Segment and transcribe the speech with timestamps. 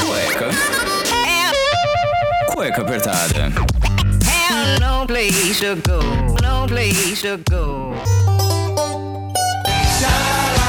[0.00, 0.48] Cueca.
[2.46, 3.52] Cueca apertada.
[4.80, 6.00] no place to go,
[6.42, 7.94] no place to go.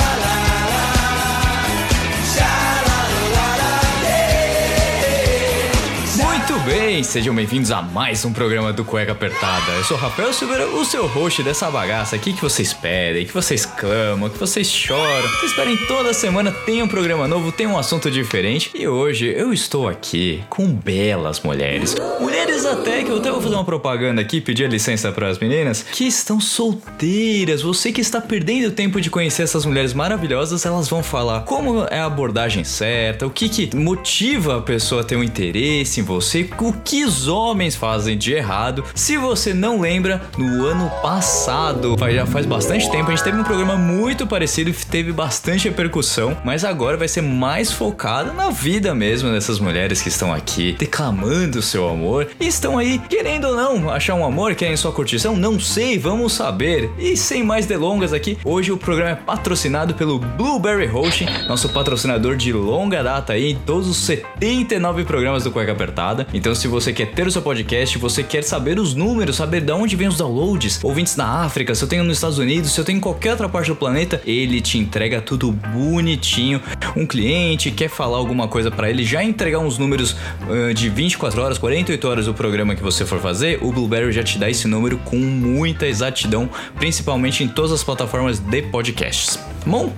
[6.65, 9.73] bem, sejam bem-vindos a mais um programa do Cueca Apertada.
[9.73, 12.17] Eu sou o Rafael Silveira, o seu host dessa bagaça.
[12.17, 15.29] O que, que vocês pedem, que vocês clamam, que vocês choram.
[15.29, 18.71] Vocês esperem toda semana tem um programa novo, tem um assunto diferente.
[18.75, 21.95] E hoje eu estou aqui com belas mulheres.
[22.21, 25.83] Mulheres até que eu até vou fazer uma propaganda aqui, pedir licença para as meninas,
[25.83, 27.63] que estão solteiras.
[27.63, 32.01] Você que está perdendo tempo de conhecer essas mulheres maravilhosas, elas vão falar como é
[32.01, 36.50] a abordagem certa, o que, que motiva a pessoa a ter um interesse em você,
[36.59, 38.85] o que os homens fazem de errado.
[38.95, 43.45] Se você não lembra, no ano passado, já faz bastante tempo, a gente teve um
[43.45, 48.95] programa muito parecido e teve bastante repercussão, mas agora vai ser mais focado na vida
[48.95, 53.91] mesmo dessas mulheres que estão aqui declamando seu amor e estão aí, querendo ou não,
[53.91, 56.91] achar um amor, querem sua curtição, não sei, vamos saber.
[56.99, 62.37] E sem mais delongas aqui, hoje o programa é patrocinado pelo Blueberry Hosting, nosso patrocinador
[62.37, 66.27] de longa data aí em todos os 79 programas do Cueca Apertada.
[66.41, 69.73] Então, se você quer ter o seu podcast, você quer saber os números, saber de
[69.73, 72.85] onde vem os downloads, ouvintes na África, se eu tenho nos Estados Unidos, se eu
[72.85, 76.63] tenho em qualquer outra parte do planeta, ele te entrega tudo bonitinho.
[76.97, 80.17] Um cliente quer falar alguma coisa pra ele, já entregar uns números
[80.49, 84.23] ah, de 24 horas, 48 horas do programa que você for fazer, o Blueberry já
[84.23, 86.49] te dá esse número com muita exatidão,
[86.79, 89.39] principalmente em todas as plataformas de podcasts.
[89.67, 89.93] Bom,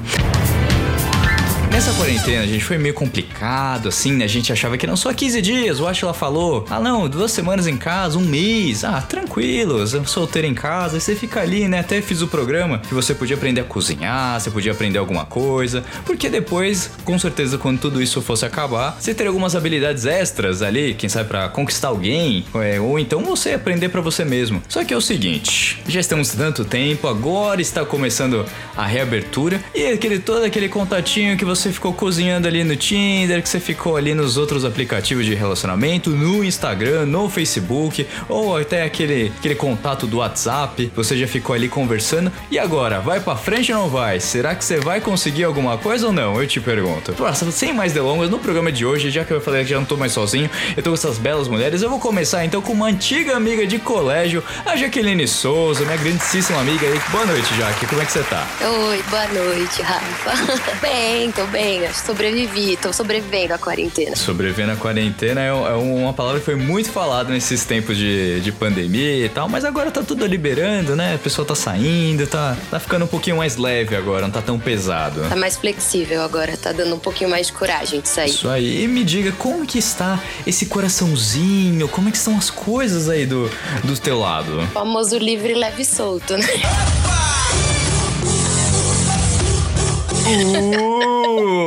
[1.82, 4.24] Nessa quarentena, gente, foi meio complicado, assim, né?
[4.24, 6.64] A gente achava que eram só 15 dias, o Ashla falou.
[6.70, 8.84] Ah, não, duas semanas em casa, um mês.
[8.84, 11.00] Ah, tranquilo, solteiro em casa.
[11.00, 11.80] Você fica ali, né?
[11.80, 15.82] Até fiz o programa que você podia aprender a cozinhar, você podia aprender alguma coisa.
[16.06, 20.94] Porque depois, com certeza, quando tudo isso fosse acabar, você teria algumas habilidades extras ali,
[20.94, 24.62] quem sabe pra conquistar alguém, é, ou então você aprender pra você mesmo.
[24.68, 29.86] Só que é o seguinte, já estamos tanto tempo, agora está começando a reabertura e
[29.86, 34.14] aquele todo aquele contatinho que você ficou cozinhando ali no Tinder, que você ficou ali
[34.14, 40.18] nos outros aplicativos de relacionamento, no Instagram, no Facebook, ou até aquele, aquele contato do
[40.18, 42.32] WhatsApp, você já ficou ali conversando.
[42.50, 44.20] E agora, vai pra frente ou não vai?
[44.20, 46.40] Será que você vai conseguir alguma coisa ou não?
[46.40, 47.14] Eu te pergunto.
[47.18, 49.84] Nossa, sem mais delongas, no programa de hoje, já que eu falei que já não
[49.84, 52.86] tô mais sozinho, eu tô com essas belas mulheres, eu vou começar então com uma
[52.86, 57.00] antiga amiga de colégio, a Jaqueline Souza, minha grandíssima amiga aí.
[57.10, 58.46] Boa noite, Jaque, como é que você tá?
[58.60, 60.32] Oi, boa noite, Rafa.
[60.80, 61.61] bem, tô bem,
[61.94, 64.16] sobrevivi, tô sobrevivendo à quarentena.
[64.16, 68.52] Sobrevivendo à quarentena é, é uma palavra que foi muito falada nesses tempos de, de
[68.52, 71.14] pandemia e tal, mas agora tá tudo liberando, né?
[71.14, 74.58] A pessoa tá saindo, tá, tá ficando um pouquinho mais leve agora, não tá tão
[74.58, 75.22] pesado.
[75.28, 78.30] Tá mais flexível agora, tá dando um pouquinho mais de coragem de sair.
[78.30, 82.50] Isso aí, e me diga como que está esse coraçãozinho, como é que estão as
[82.50, 83.50] coisas aí do,
[83.84, 84.60] do teu lado?
[84.60, 86.46] O famoso livre, leve e solto, né?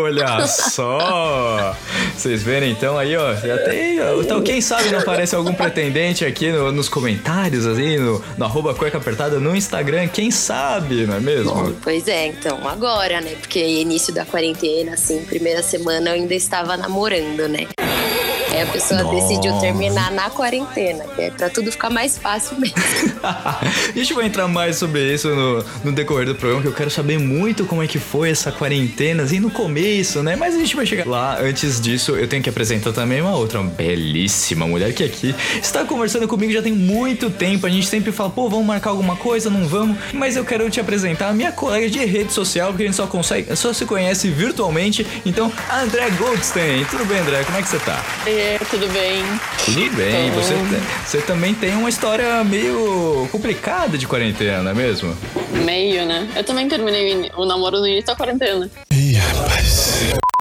[0.04, 1.76] Olha só!
[2.16, 3.34] Vocês verem então aí, ó.
[3.36, 3.98] Já tem.
[4.22, 8.74] Então, quem sabe não aparece algum pretendente aqui no- nos comentários, assim, no, no arroba
[8.74, 10.08] cueca apertada no Instagram.
[10.08, 11.76] Quem sabe, não é mesmo?
[11.84, 13.32] Pois é, então, agora, né?
[13.40, 17.68] Porque início da quarentena, assim, primeira semana eu ainda estava namorando, né?
[18.56, 19.16] Aí a pessoa Nossa.
[19.16, 22.76] decidiu terminar na quarentena, que é pra tudo ficar mais fácil mesmo.
[23.22, 26.90] a gente vai entrar mais sobre isso no, no decorrer do programa, que eu quero
[26.90, 30.38] saber muito como é que foi essa quarentena, assim, no começo, né?
[30.38, 31.38] Mas a gente vai chegar lá.
[31.38, 36.26] Antes disso, eu tenho que apresentar também uma outra belíssima mulher que aqui está conversando
[36.26, 37.68] comigo já tem muito tempo.
[37.68, 39.98] A gente sempre fala, pô, vamos marcar alguma coisa, não vamos.
[40.14, 43.06] Mas eu quero te apresentar a minha colega de rede social, porque a gente só
[43.06, 45.06] consegue, só se conhece virtualmente.
[45.26, 46.86] Então, a André Goldstein.
[46.86, 47.44] Tudo bem, André?
[47.44, 48.02] Como é que você tá?
[48.26, 49.24] É, tudo bem?
[49.66, 50.54] Tudo bem, Então- você,
[51.06, 55.16] você também tem uma história meio complicada de quarentena, não é mesmo?
[55.64, 56.28] Meio, né?
[56.36, 58.70] Eu também terminei o namoro no início da quarentena.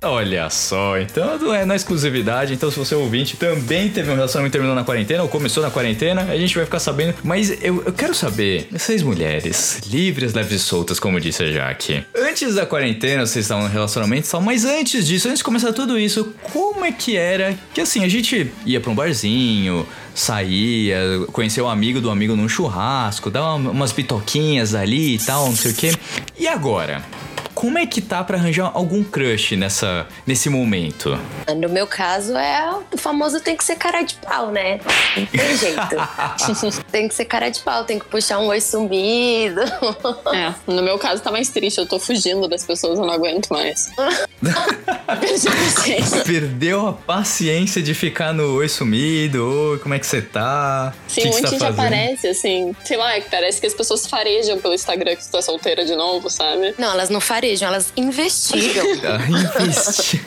[0.05, 4.15] Olha só, então não é na exclusividade, então se você é ouvinte também teve um
[4.15, 7.15] relacionamento terminou na quarentena ou começou na quarentena, a gente vai ficar sabendo.
[7.25, 12.05] Mas eu, eu quero saber, vocês mulheres, livres, leves e soltas, como disse a Jaque.
[12.15, 15.73] Antes da quarentena, vocês estavam no relacionamento e tal, mas antes disso, antes de começar
[15.73, 17.57] tudo isso, como é que era?
[17.73, 20.99] Que assim, a gente ia pra um barzinho, saía,
[21.33, 25.57] conhecia o amigo do amigo num churrasco, dava uma- umas pitoquinhas ali e tal, não
[25.57, 25.93] sei o quê.
[26.39, 27.03] E agora?
[27.55, 31.19] Como é que tá pra arranjar algum crush nessa, nesse momento?
[31.57, 34.81] No meu caso, é o famoso tem que ser cara de pau, né?
[35.17, 35.97] Não tem jeito.
[36.91, 39.61] tem que ser cara de pau, tem que puxar um oi sumido.
[40.35, 43.49] É, no meu caso tá mais triste, eu tô fugindo das pessoas, eu não aguento
[43.49, 43.91] mais.
[45.21, 46.25] Perdi a paciência.
[46.25, 50.93] Perdeu a paciência de ficar no oi sumido, oi, como é que você tá?
[51.07, 52.75] Sim, que um você monte tá aparece, assim.
[52.85, 56.29] Sei lá, parece que as pessoas farejam pelo Instagram que tu tá solteira de novo,
[56.29, 56.75] sabe?
[56.79, 58.85] Não, elas não farejam, elas investigam.
[59.05, 60.21] Ah, investi-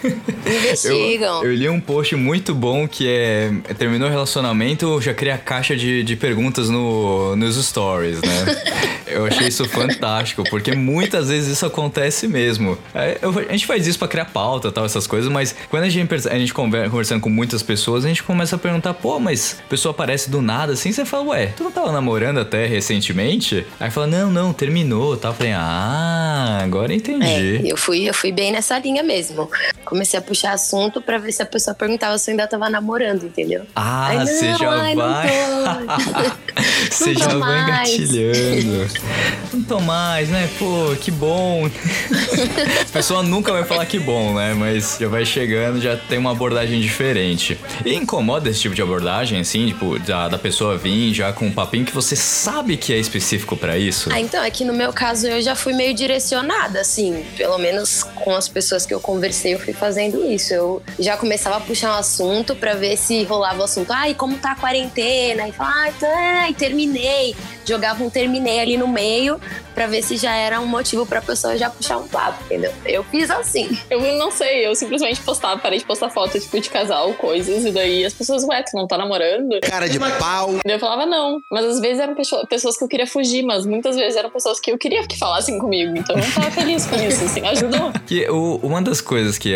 [0.45, 1.43] investigam.
[1.43, 5.75] Eu, eu li um post muito bom que é terminou o relacionamento, já cria caixa
[5.75, 8.45] de, de perguntas no, nos stories, né?
[9.07, 12.77] eu achei isso fantástico, porque muitas vezes isso acontece mesmo.
[12.93, 13.17] É,
[13.49, 16.37] a gente faz isso pra criar pauta tal, essas coisas, mas quando a gente, a
[16.37, 19.91] gente conver- conversando com muitas pessoas, a gente começa a perguntar, pô, mas a pessoa
[19.91, 23.65] aparece do nada assim, você fala, ué, tu não tava namorando até recentemente?
[23.79, 25.31] Aí fala, não, não, terminou, tal.
[25.31, 27.67] Eu falei, ah, agora eu entendi.
[27.67, 29.49] É, eu fui, eu fui bem nessa linha mesmo.
[29.85, 33.25] Comecei a puxar assunto pra ver se a pessoa perguntava se eu ainda tava namorando,
[33.25, 33.65] entendeu?
[33.75, 35.27] Ah, você já ai, vai.
[36.89, 37.89] Você já tô vai mais.
[37.89, 38.87] engatilhando.
[39.53, 40.49] Não tô mais, né?
[40.57, 41.69] Pô, que bom.
[42.81, 44.53] A pessoa nunca vai falar que bom, né?
[44.53, 47.57] Mas já vai chegando, já tem uma abordagem diferente.
[47.85, 51.51] E incomoda esse tipo de abordagem, assim, tipo, da, da pessoa vir já com um
[51.51, 54.09] papinho que você sabe que é específico pra isso?
[54.11, 56.96] Ah, então, é que no meu caso eu já fui meio direcionada, assim.
[57.37, 60.53] Pelo menos com as pessoas que eu conversei, eu fui fazendo isso.
[60.53, 63.91] Eu já começava a puxar um assunto pra ver se rolava o assunto.
[63.91, 65.47] Ai, como tá a quarentena?
[65.47, 66.07] E falava, ai, tá,
[66.43, 67.35] ai, terminei.
[67.65, 69.39] Jogava um terminei ali no meio
[69.75, 72.73] pra ver se já era um motivo pra pessoa já puxar um papo, entendeu?
[72.85, 73.77] Eu fiz assim.
[73.89, 77.71] Eu não sei, eu simplesmente postava, parei de postar foto, tipo, de casal, coisas, e
[77.71, 79.59] daí as pessoas, ué, tu não tá namorando?
[79.61, 80.55] Cara de pau.
[80.65, 81.41] Eu falava não.
[81.51, 84.59] Mas às vezes eram pessoa- pessoas que eu queria fugir, mas muitas vezes eram pessoas
[84.59, 85.95] que eu queria que falassem comigo.
[85.95, 87.91] Então eu não tava feliz isso, assim, ajudou.
[88.07, 89.49] Que o- uma das coisas que.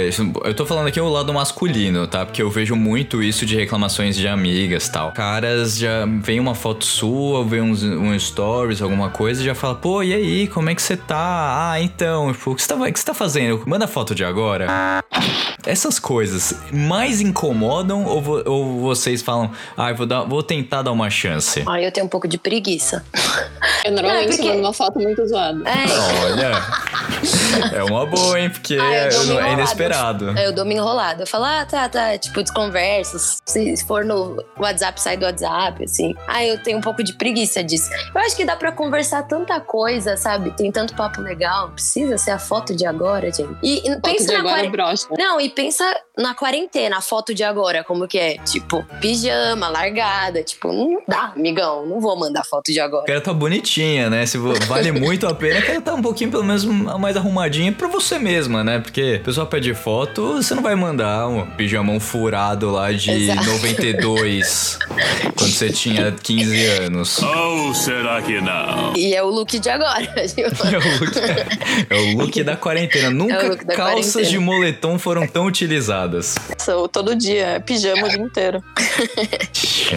[0.44, 2.25] Eu tô falando aqui é o lado masculino, tá?
[2.25, 5.12] Porque eu vejo muito isso de reclamações de amigas tal.
[5.13, 9.75] Caras já vem uma foto sua, vê uns, um stories, alguma coisa, e já fala,
[9.75, 11.72] pô, e aí, como é que você tá?
[11.72, 13.63] Ah, então, tipo, o que você tá, o que você tá fazendo?
[13.66, 14.68] Manda foto de agora.
[15.66, 20.92] Essas coisas mais incomodam ou, vo- ou vocês falam, ah, vou, dar, vou tentar dar
[20.92, 21.63] uma chance?
[21.68, 23.06] Ai, eu tenho um pouco de preguiça.
[23.86, 25.62] Eu normalmente é porque- mando uma foto muito zoada.
[25.69, 26.51] É, Olha.
[27.73, 28.50] É uma boa, hein?
[28.50, 29.50] Porque Ah, eu é enrolada.
[29.51, 30.39] inesperado.
[30.39, 31.23] Eu dou uma enrolada.
[31.23, 32.18] Eu falo, ah, tá, tá.
[32.18, 33.38] Tipo, desconversas.
[33.45, 36.13] Se for no WhatsApp, sai do WhatsApp, assim.
[36.27, 37.89] Ah, eu tenho um pouco de preguiça disso.
[38.13, 40.51] Eu acho que dá pra conversar tanta coisa, sabe?
[40.51, 41.69] Tem tanto papo legal.
[41.69, 43.56] Precisa ser a foto de agora, gente.
[43.63, 45.18] E, e Foto pensa de na agora é quarentena.
[45.18, 45.83] Não, e pensa
[46.18, 48.38] na quarentena, a foto de agora, como que é?
[48.39, 50.44] Tipo, pijama, largada.
[50.44, 51.85] Tipo, não dá, amigão.
[51.85, 53.03] Não vou mandar foto de agora.
[53.03, 54.25] A cara tá bonitinha, né?
[54.25, 57.88] Se vale muito a pena, a cara tá um pouquinho, pelo menos, mais arrumadinha pra
[57.88, 58.80] você mesma, né?
[58.80, 63.46] Porque a pessoa pede foto, você não vai mandar um pijamão furado lá de Exato.
[63.46, 64.80] 92,
[65.38, 67.22] quando você tinha 15 anos.
[67.22, 68.94] Ou será que não?
[68.96, 70.02] E é o look de agora.
[70.72, 71.18] É o look,
[71.90, 73.10] é o look da quarentena.
[73.10, 74.30] Nunca look da calças quarentena.
[74.30, 76.36] de moletom foram tão utilizadas.
[76.57, 78.64] Sou todo dia, é pijama o dia inteiro.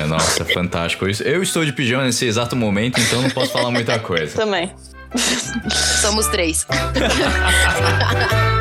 [0.09, 1.23] Nossa, fantástico isso.
[1.23, 4.35] Eu estou de pijama nesse exato momento, então não posso falar muita coisa.
[4.37, 4.71] Também.
[6.01, 6.67] Somos três.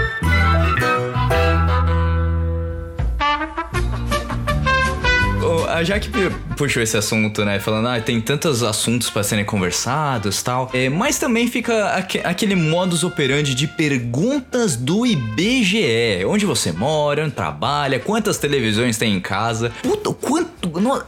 [5.73, 6.09] A Jaque
[6.55, 7.59] puxou esse assunto, né?
[7.59, 10.69] Falando, ah, tem tantos assuntos pra serem conversados tal.
[10.73, 16.23] É, mas também fica aque- aquele modus operandi de perguntas do IBGE.
[16.27, 19.71] Onde você mora, onde trabalha, quantas televisões tem em casa.
[19.81, 20.53] Puta, quanto.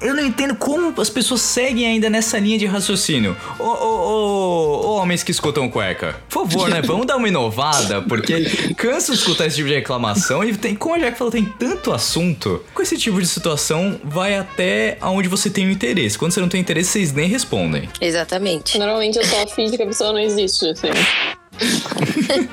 [0.01, 3.35] Eu não entendo como as pessoas seguem ainda nessa linha de raciocínio.
[3.59, 6.15] Ô, ô, ô, homens que escutam cueca.
[6.29, 6.81] Por favor, né?
[6.81, 8.43] Vamos dar uma inovada, porque
[8.75, 10.43] canso de escutar esse tipo de reclamação.
[10.43, 12.63] E tem, como a Jaque falou, tem tanto assunto.
[12.73, 14.54] Com esse tipo de situação, vai até
[15.01, 16.17] aonde você tem o interesse.
[16.17, 17.89] Quando você não tem interesse, vocês nem respondem.
[17.99, 18.77] Exatamente.
[18.77, 20.89] Normalmente eu só finge que a pessoa não existe, assim.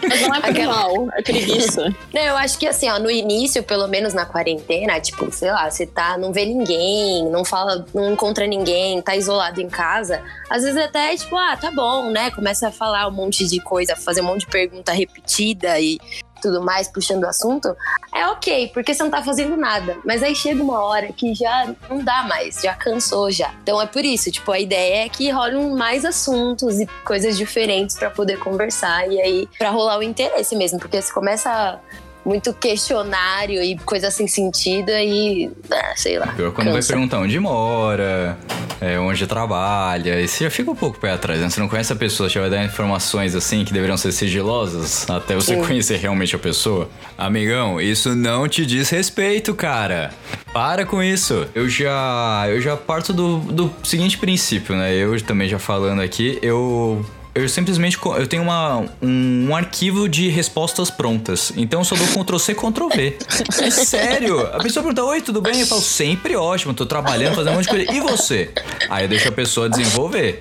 [0.08, 1.92] Mas não é por Aquela- mal, é preguiça.
[2.14, 5.68] Não, eu acho que assim, ó, no início, pelo menos na quarentena, tipo, sei lá,
[5.68, 10.62] você tá, não vê ninguém, não fala, não encontra ninguém, tá isolado em casa, às
[10.62, 12.30] vezes até, tipo, ah, tá bom, né?
[12.30, 15.98] Começa a falar um monte de coisa, fazer um monte de pergunta repetida e
[16.42, 17.74] tudo mais, puxando o assunto,
[18.14, 19.96] é ok, porque você não tá fazendo nada.
[20.04, 23.54] Mas aí chega uma hora que já não dá mais, já cansou já.
[23.62, 27.96] Então é por isso, tipo, a ideia é que rolem mais assuntos e coisas diferentes
[27.96, 31.80] pra poder conversar e aí pra rolar o interesse mesmo, porque você começa
[32.24, 36.28] muito questionário e coisa sem sentido aí, ah, sei lá.
[36.28, 36.92] Pior quando vai cansa.
[36.92, 38.38] perguntar onde mora,
[38.80, 41.50] é, onde trabalha, e você já fica um pouco pé atrás, né?
[41.50, 45.34] Você não conhece a pessoa, você vai dar informações assim que deveriam ser sigilosas até
[45.34, 46.88] você conhecer realmente a pessoa.
[47.18, 50.10] Amigão, isso não te diz respeito, cara.
[50.52, 51.46] Para com isso.
[51.54, 54.94] Eu já, eu já parto do, do seguinte princípio, né?
[54.94, 60.28] Eu também já falando aqui, eu eu simplesmente eu tenho uma, um, um arquivo de
[60.28, 61.52] respostas prontas.
[61.56, 63.16] Então eu só dou Ctrl C, Ctrl V.
[63.60, 64.40] É sério.
[64.46, 65.60] A pessoa pergunta: Oi, tudo bem?
[65.60, 67.92] Eu falo: Sempre ótimo, tô trabalhando, fazendo um monte de coisa.
[67.92, 68.50] E você?
[68.90, 70.40] Aí eu deixo a pessoa desenvolver.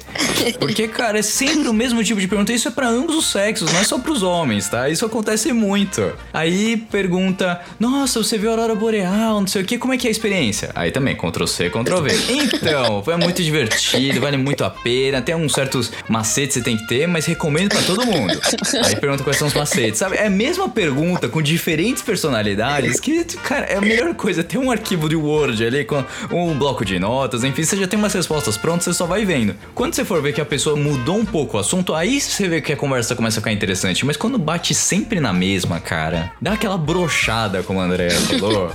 [0.59, 2.51] Porque, cara, é sempre o mesmo tipo de pergunta.
[2.51, 4.89] Isso é pra ambos os sexos, não é só pros homens, tá?
[4.89, 6.11] Isso acontece muito.
[6.33, 10.07] Aí pergunta: Nossa, você viu a Aurora Boreal, não sei o que, como é que
[10.07, 10.71] é a experiência?
[10.75, 12.11] Aí também, Ctrl C, Ctrl V.
[12.31, 15.21] Então, foi muito divertido, vale muito a pena.
[15.21, 18.39] Tem uns certos macetes que você tem que ter, mas recomendo pra todo mundo.
[18.85, 20.17] Aí pergunta quais são os macetes, sabe?
[20.17, 24.43] É a mesma pergunta com diferentes personalidades que, cara, é a melhor coisa.
[24.43, 27.97] Ter um arquivo de Word ali com um bloco de notas, enfim, você já tem
[27.97, 29.55] umas respostas prontas, você só vai vendo.
[29.73, 32.61] Quando você for ver que a pessoa mudou um pouco o assunto, aí você vê
[32.61, 34.05] que a conversa começa a ficar interessante.
[34.05, 38.71] Mas quando bate sempre na mesma, cara, dá aquela brochada, como a Andrea falou.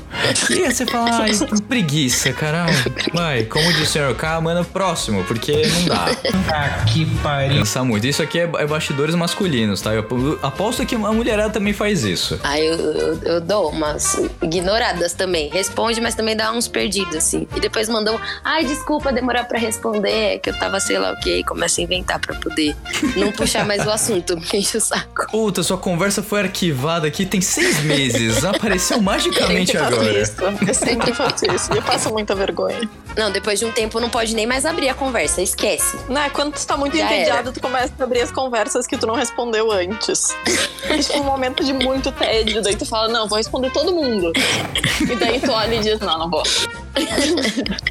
[0.50, 1.30] e aí você fala, ai,
[1.68, 2.76] preguiça, caralho.
[3.12, 6.06] Vai, como disse o senhor K, manda próximo, porque não dá.
[6.48, 7.58] Ah, que pariu.
[7.58, 7.95] Cansa muito.
[8.04, 9.94] Isso aqui é, é bastidores masculinos, tá?
[9.94, 12.38] Eu ap- aposto que a mulherada também faz isso.
[12.42, 15.48] Aí eu, eu, eu dou umas ignoradas também.
[15.50, 17.46] Responde, mas também dá uns perdidos, assim.
[17.56, 21.16] E depois mandou, ai, desculpa demorar pra responder, é que eu tava sei lá o
[21.20, 21.38] quê.
[21.38, 22.74] E começa a inventar pra poder
[23.16, 25.26] não puxar mais o assunto, me enche o saco.
[25.30, 28.44] Puta, sua conversa foi arquivada aqui tem seis meses.
[28.44, 30.20] Apareceu Eu magicamente sempre faço agora.
[30.22, 30.34] isso.
[30.66, 31.72] Eu sempre faço isso.
[31.72, 32.88] Eu passo muita vergonha.
[33.16, 35.96] Não, depois de um tempo não pode nem mais abrir a conversa, esquece.
[36.08, 36.28] Né?
[36.30, 37.52] Quando tu tá muito Já entediado, era.
[37.52, 40.36] tu começa a abrir as conversas que tu não respondeu antes.
[40.88, 42.62] É tipo um momento de muito tédio.
[42.62, 44.32] Daí tu fala, não, vou responder todo mundo.
[45.02, 46.42] E daí tu olha e diz, não, não vou.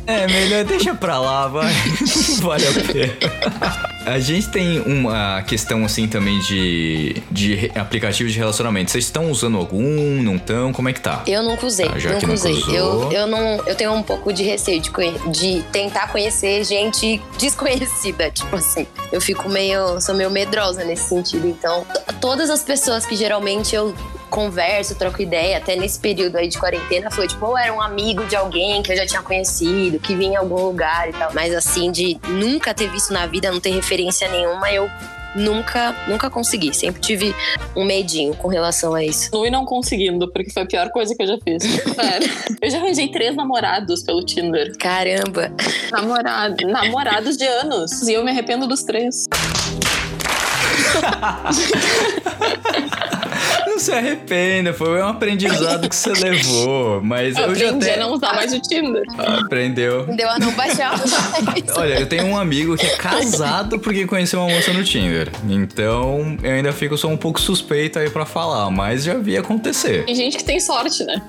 [0.07, 1.71] É, melhor deixa pra lá, vai.
[2.41, 3.95] vale a pena.
[4.05, 8.91] A gente tem uma questão assim também de, de aplicativo de relacionamento.
[8.91, 10.21] Vocês estão usando algum?
[10.21, 10.71] Não estão?
[10.71, 11.24] Como é que tá?
[11.25, 12.53] Eu nunca usei, Ah, já nunca nunca usei.
[12.53, 13.12] usou.
[13.12, 14.91] Eu, eu, não, eu tenho um pouco de receio de,
[15.31, 18.85] de tentar conhecer gente desconhecida, tipo assim.
[19.12, 21.47] Eu fico meio, sou meio medrosa nesse sentido.
[21.47, 21.85] Então,
[22.21, 23.93] todas as pessoas que geralmente eu
[24.35, 28.25] converso, troco ideia, até nesse período aí de quarentena, foi tipo, ou era um amigo
[28.25, 31.31] de alguém que eu já tinha conhecido, que vinha em algum lugar e tal.
[31.33, 34.91] Mas assim, de nunca ter visto na vida, não ter referência nenhuma, eu
[35.37, 36.73] nunca, nunca consegui.
[36.73, 37.33] Sempre tive
[37.73, 39.31] um medinho com relação a isso.
[39.31, 41.63] Continue não conseguindo, porque foi a pior coisa que eu já fiz.
[41.63, 42.29] Sério.
[42.61, 44.75] Eu já arranjei três namorados pelo Tinder.
[44.77, 45.49] Caramba!
[45.93, 48.01] Namorado, namorados de anos.
[48.01, 49.27] E eu me arrependo dos três.
[53.85, 57.03] Se arrependa, foi um aprendizado que você levou.
[57.03, 59.03] Mas Eu eu já até a não usar mais o Tinder.
[59.43, 60.07] aprendeu.
[60.07, 60.99] Deu a não baixar
[61.77, 65.29] Olha, eu tenho um amigo que é casado porque conheceu uma moça no Tinder.
[65.47, 70.03] Então, eu ainda fico só um pouco suspeito aí pra falar, mas já vi acontecer.
[70.05, 71.21] Tem gente que tem sorte, né?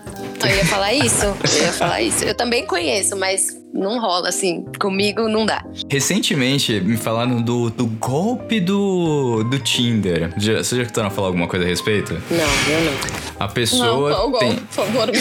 [0.42, 1.26] Eu ia falar isso.
[1.26, 2.24] Eu ia falar isso.
[2.24, 4.64] Eu também conheço, mas não rola assim.
[4.80, 5.64] Comigo não dá.
[5.90, 10.32] Recentemente me falaram do, do golpe do, do Tinder.
[10.36, 12.14] Já, você já tentaram falar alguma coisa a respeito?
[12.30, 12.92] Não, eu não.
[13.38, 14.40] A Não, pessoa qual igual?
[14.40, 14.54] tem.
[14.56, 15.18] Por favor, me.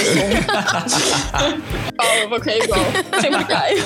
[1.98, 2.80] Qual eu vou cair igual?
[3.22, 3.84] Sempre caio.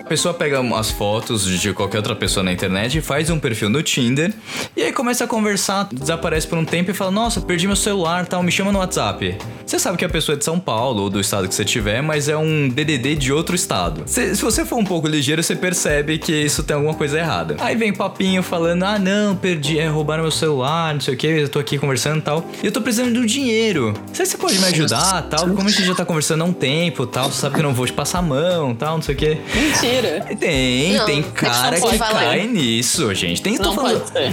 [0.00, 3.68] A pessoa pega as fotos de qualquer outra pessoa na internet e faz um perfil
[3.68, 4.32] no Tinder.
[4.76, 8.26] E aí começa a conversar, desaparece por um tempo e fala: Nossa, perdi meu celular
[8.26, 9.36] tal, me chama no WhatsApp.
[9.66, 12.00] Você sabe que a pessoa é de São Paulo ou do estado que você tiver,
[12.02, 14.04] mas é um DDD de outro estado.
[14.06, 17.56] Se, se você for um pouco ligeiro, você percebe que isso tem alguma coisa errada.
[17.58, 21.26] Aí vem papinho falando: Ah, não, perdi, é, roubaram meu celular, não sei o que,
[21.26, 22.44] eu tô aqui conversando e tal.
[22.62, 23.92] E eu tô precisando do dinheiro.
[24.12, 25.40] Você, você pode me ajudar tal?
[25.48, 27.74] Como a gente já tá conversando há um tempo tal, você sabe que eu não
[27.74, 29.38] vou te passar a mão tal, não sei o que.
[29.54, 30.26] Mentira.
[30.38, 32.20] Tem, Não, tem cara que falar.
[32.20, 33.40] cai nisso, gente.
[33.42, 34.32] Tem, tô Não falando, pode ser.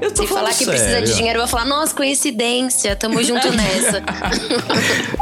[0.00, 1.14] eu tô Se falar falando que precisa de sério.
[1.14, 4.02] dinheiro, eu vou falar, nossa, coincidência, tamo junto nessa.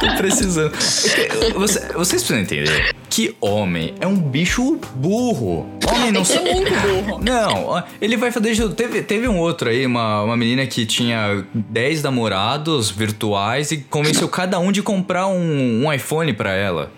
[0.00, 0.72] Tô precisando.
[1.54, 5.66] Você- vocês precisam entender que homem é um bicho burro.
[5.86, 6.44] Homem não ser só.
[6.44, 7.20] muito burro.
[7.22, 8.56] Não, ele vai fazer.
[8.70, 14.26] Teve, teve um outro aí, uma, uma menina que tinha 10 namorados virtuais e convenceu
[14.30, 16.90] cada um de comprar um, um iPhone pra ela.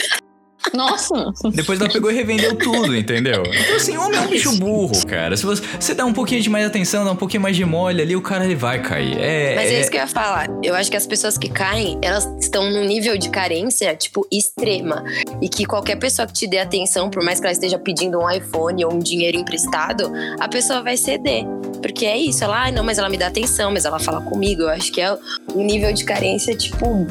[0.73, 1.33] Nossa.
[1.52, 3.42] Depois ela pegou e revendeu tudo, entendeu?
[3.47, 5.37] Então, assim, homem é um bicho burro, cara.
[5.37, 8.00] Se você, você dá um pouquinho de mais atenção, dá um pouquinho mais de mole
[8.02, 9.16] ali, o cara ele vai cair.
[9.18, 10.49] É, Mas é é- isso que eu ia falar.
[10.62, 15.04] Eu acho que as pessoas que caem, elas estão num nível de carência, tipo, extrema.
[15.40, 18.30] E que qualquer pessoa que te dê atenção, por mais que ela esteja pedindo um
[18.30, 21.44] iPhone ou um dinheiro emprestado, a pessoa vai ceder.
[21.83, 24.62] Porque é isso, ela, ai, não, mas ela me dá atenção, mas ela fala comigo.
[24.62, 25.12] Eu acho que é
[25.54, 27.06] um nível de carência, tipo,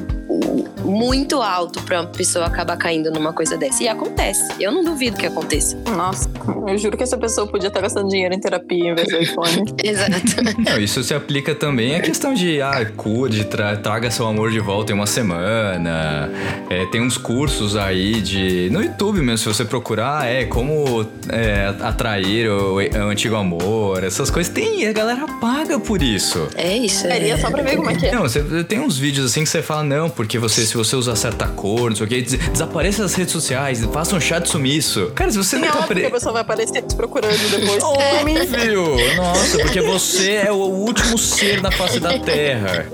[0.83, 3.83] muito alto pra uma pessoa acabar caindo numa coisa dessa.
[3.83, 4.43] E acontece.
[4.59, 5.77] Eu não duvido que aconteça.
[5.95, 6.29] Nossa,
[6.67, 9.73] eu juro que essa pessoa podia estar gastando dinheiro em terapia em vez do iPhone.
[9.83, 10.13] Exato.
[10.57, 14.51] Não, isso se aplica também à questão de, ah, cure, de tra traga seu amor
[14.51, 16.31] de volta em uma semana.
[16.69, 18.69] É, tem uns cursos aí de.
[18.71, 24.29] No YouTube mesmo, se você procurar, é como é, atrair o, o antigo amor, essas
[24.29, 24.51] coisas.
[24.53, 26.47] Tem, a galera paga por isso.
[26.55, 27.01] É isso.
[27.01, 28.11] Seria só pra ver como é que é.
[28.11, 31.15] Não, você tem uns vídeos assim que você fala, não, porque você, se você usar
[31.15, 35.11] certa cor, não sei o que, des desapareça das redes sociais, faça um chat sumiço.
[35.15, 37.83] Cara, se você É não tá que a pessoa vai aparecer te procurando depois.
[37.83, 39.15] Óbvio!
[39.15, 42.85] Nossa, porque você é o último ser da face da Terra.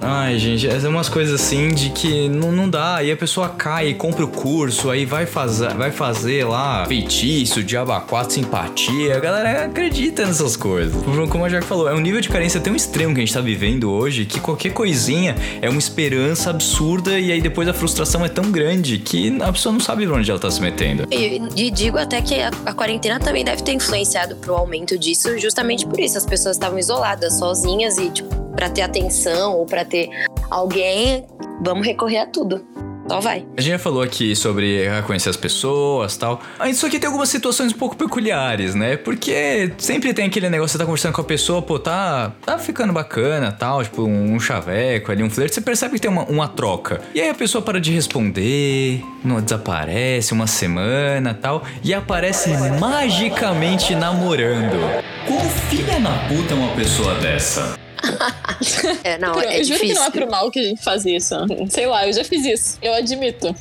[0.00, 2.96] Ai, gente, é umas coisas assim de que não, não dá.
[2.96, 8.00] Aí a pessoa cai, compra o curso, aí vai fazer, vai fazer lá feitiço, diaba
[8.00, 9.16] 4, simpatia.
[9.16, 10.94] A galera acredita nessas coisas.
[11.28, 13.40] Como a Jack falou, é um nível de carência tão extremo que a gente tá
[13.40, 18.28] vivendo hoje que qualquer coisinha é uma esperança absurda e aí depois a frustração é
[18.28, 21.08] tão grande que a pessoa não sabe onde ela tá se metendo.
[21.10, 25.38] E, e digo até que a, a quarentena também deve ter influenciado pro aumento disso,
[25.38, 26.18] justamente por isso.
[26.18, 30.10] As pessoas estavam isoladas, sozinhas e, tipo, pra ter atenção ou pra ter
[30.50, 31.24] alguém,
[31.62, 32.62] vamos recorrer a tudo.
[33.08, 33.44] Só vai.
[33.56, 36.40] A gente já falou aqui sobre conhecer as pessoas tal.
[36.58, 38.96] Mas Isso aqui tem algumas situações um pouco peculiares, né?
[38.96, 42.92] Porque sempre tem aquele negócio, você tá conversando com a pessoa, pô, tá, tá ficando
[42.92, 47.00] bacana tal, tipo um chaveco ali, um flerte, você percebe que tem uma, uma troca.
[47.14, 53.94] E aí a pessoa para de responder, não desaparece uma semana tal, e aparece magicamente
[53.94, 54.78] namorando.
[55.26, 57.78] Como filha na puta uma pessoa dessa?
[59.04, 59.94] É, não, Por- é eu juro que difícil.
[59.94, 61.34] não é pro mal que a gente faz isso.
[61.70, 62.78] Sei lá, eu já fiz isso.
[62.82, 63.54] Eu admito.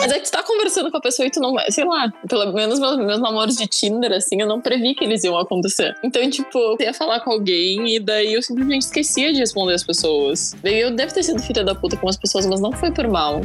[0.00, 1.70] Mas é que tu tá conversando com a pessoa e tu não vai.
[1.70, 5.24] Sei lá, pelo menos meus, meus namoros de Tinder, assim, eu não previ que eles
[5.24, 5.94] iam acontecer.
[6.02, 9.82] Então, tipo, eu ia falar com alguém e daí eu simplesmente esquecia de responder as
[9.84, 10.54] pessoas.
[10.62, 13.06] Daí eu devo ter sido filha da puta com as pessoas, mas não foi por
[13.08, 13.40] mal.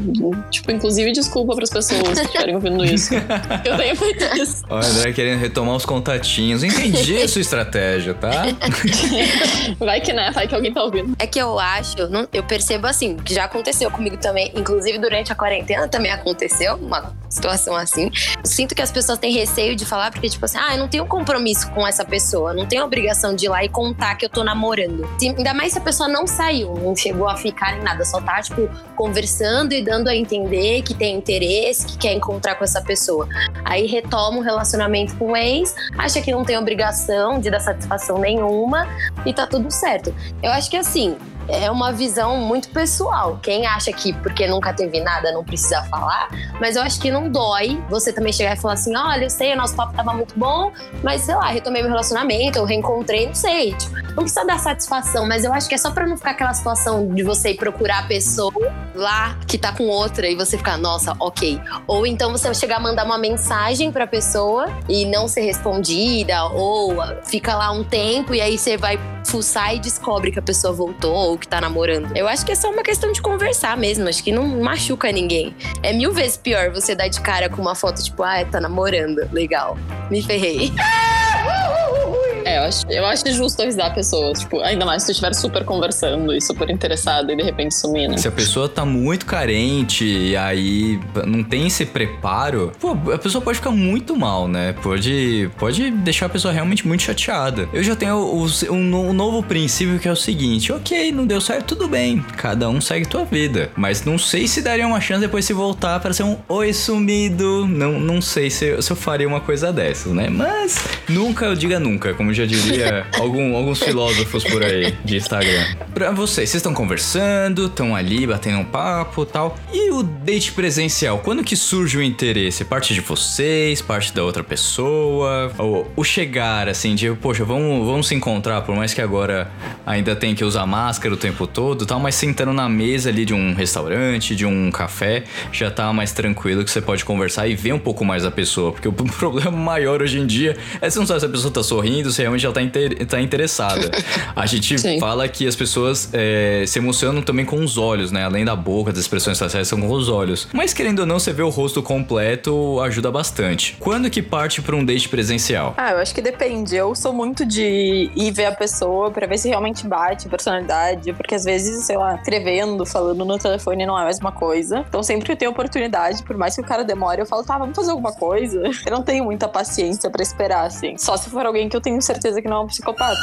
[0.51, 3.13] Tipo, inclusive, desculpa pras pessoas que estiverem ouvindo isso.
[3.65, 4.63] Eu tenho feito isso.
[4.69, 6.63] Olha, André querendo retomar os contatinhos.
[6.63, 8.45] Entendi a sua estratégia, tá?
[9.79, 11.15] Vai que né, vai que alguém tá ouvindo.
[11.19, 15.31] É que eu acho, não- eu percebo assim, que já aconteceu comigo também, inclusive durante
[15.31, 18.05] a quarentena também aconteceu uma situação assim.
[18.37, 20.87] Eu sinto que as pessoas têm receio de falar, porque, tipo assim, ah, eu não
[20.87, 24.29] tenho compromisso com essa pessoa, não tenho obrigação de ir lá e contar que eu
[24.29, 25.07] tô namorando.
[25.19, 28.21] Se- ainda mais se a pessoa não saiu, não chegou a ficar em nada, só
[28.21, 32.81] tá, tipo, conversando e dando a entender que tem interesse, que quer encontrar com essa
[32.81, 33.27] pessoa.
[33.65, 38.17] Aí retoma um relacionamento com o ex, acha que não tem obrigação de dar satisfação
[38.19, 38.87] nenhuma
[39.25, 40.13] e tá tudo certo.
[40.41, 41.15] Eu acho que assim,
[41.47, 43.39] é uma visão muito pessoal.
[43.41, 46.29] Quem acha que porque nunca teve nada não precisa falar,
[46.59, 49.53] mas eu acho que não dói você também chegar e falar assim: olha, eu sei,
[49.53, 50.71] o nosso papo tava muito bom,
[51.03, 53.73] mas sei lá, retomei meu relacionamento, eu reencontrei, não sei.
[53.73, 56.53] Tipo, não precisa dar satisfação, mas eu acho que é só pra não ficar aquela
[56.53, 58.53] situação de você ir procurar a pessoa
[58.95, 61.59] lá que tá com outra e você ficar, nossa, ok.
[61.87, 66.95] Ou então você chegar a mandar uma mensagem pra pessoa e não ser respondida, ou
[67.23, 71.13] fica lá um tempo e aí você vai fuçar e descobre que a pessoa voltou
[71.13, 72.15] ou que tá namorando.
[72.15, 75.55] Eu acho que é só uma questão de conversar mesmo, acho que não machuca ninguém.
[75.81, 79.27] É mil vezes pior você dar de cara com uma foto tipo, ah, tá namorando,
[79.31, 79.77] legal,
[80.09, 80.71] me ferrei.
[82.45, 85.33] É, eu acho, eu acho justo avisar a pessoa, tipo, ainda mais se tu estiver
[85.33, 88.17] super conversando e super interessado e de repente sumir, né?
[88.17, 93.41] Se a pessoa tá muito carente e aí não tem esse preparo, pô, a pessoa
[93.41, 94.73] pode ficar muito mal, né?
[94.81, 97.67] Pode, pode deixar a pessoa realmente muito chateada.
[97.73, 101.25] Eu já tenho o, um, no- um novo princípio que é o seguinte: ok, não
[101.25, 102.19] deu certo, tudo bem.
[102.37, 103.71] Cada um segue tua vida.
[103.75, 107.65] Mas não sei se daria uma chance depois se voltar para ser um oi sumido.
[107.67, 110.27] Não, não sei se, se eu faria uma coisa dessas, né?
[110.29, 115.65] Mas nunca eu diga nunca, como já diria algum- alguns filósofos por aí de Instagram.
[115.93, 119.57] Pra vocês, vocês estão conversando, estão ali batendo um papo tal.
[119.71, 122.63] E o date presencial, quando que surge o interesse?
[122.65, 125.51] Parte de vocês, parte da outra pessoa?
[125.59, 129.51] O, o chegar, assim, de, poxa, vamos, vamos se encontrar, por mais que agora
[129.85, 133.33] ainda tem que usar máscara o tempo todo tal, mas sentando na mesa ali de
[133.33, 137.73] um restaurante, de um café, já tá mais tranquilo que você pode conversar e ver
[137.73, 138.71] um pouco mais a pessoa.
[138.71, 141.61] Porque o problema maior hoje em dia é você não sabe se a pessoa tá
[141.63, 143.89] sorrindo, se realmente ela tá, inter- tá interessada.
[144.35, 144.99] A gente Sim.
[144.99, 148.23] fala que as pessoas é, se emocionam também com os olhos, né?
[148.25, 150.47] Além da boca, das expressões faciais, são com os olhos.
[150.53, 153.75] Mas querendo ou não, você ver o rosto completo ajuda bastante.
[153.79, 155.73] Quando que parte pra um date presencial?
[155.77, 156.75] Ah, eu acho que depende.
[156.75, 161.11] Eu sou muito de ir ver a pessoa pra ver se realmente bate a personalidade,
[161.13, 164.85] porque às vezes, sei lá, escrevendo, falando no telefone não é a mesma coisa.
[164.87, 167.57] Então sempre que eu tenho oportunidade, por mais que o cara demore, eu falo, tá,
[167.57, 168.61] vamos fazer alguma coisa.
[168.85, 170.97] Eu não tenho muita paciência pra esperar, assim.
[170.97, 173.19] Só se for alguém que eu tenho certeza que não é um psicopata.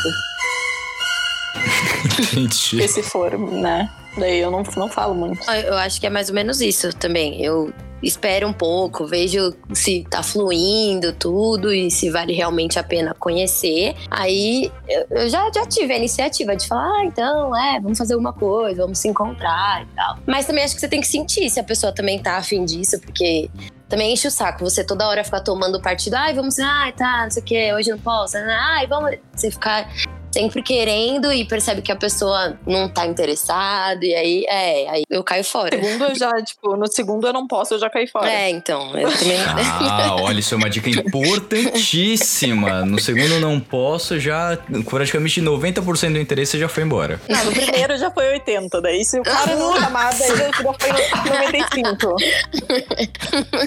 [2.33, 2.71] Gente.
[2.71, 3.91] Porque se for, né?
[4.17, 5.41] Daí eu não, não falo muito.
[5.47, 7.43] Ah, Eu acho que é mais ou menos isso também.
[7.43, 7.73] Eu
[8.03, 13.95] espero um pouco, vejo se tá fluindo tudo e se vale realmente a pena conhecer.
[14.11, 18.15] Aí eu, eu já, já tive a iniciativa de falar, ah, então, é, vamos fazer
[18.15, 20.19] alguma coisa, vamos se encontrar e tal.
[20.27, 22.99] Mas também acho que você tem que sentir se a pessoa também tá afim disso,
[23.01, 23.51] porque
[23.91, 27.31] também enche o saco você toda hora ficar tomando partido, ai, vamos, ai, tá, não
[27.31, 29.17] sei o que, hoje não posso, ai, vamos.
[29.35, 29.91] Você ficar
[30.33, 35.23] sempre querendo e percebe que a pessoa não tá interessada, e aí, é, aí eu
[35.25, 35.71] caio fora.
[35.71, 38.31] Segundo eu já, tipo, no segundo eu não posso, eu já caí fora.
[38.31, 39.41] É, então, eu também.
[39.83, 42.85] Ah, olha, isso é uma dica importantíssima.
[42.85, 47.21] No segundo não posso, já praticamente 90% do interesse já foi embora.
[47.29, 50.93] Não, no primeiro já foi 80, daí se o cara não chamar, daí já foi
[50.93, 52.17] no 95.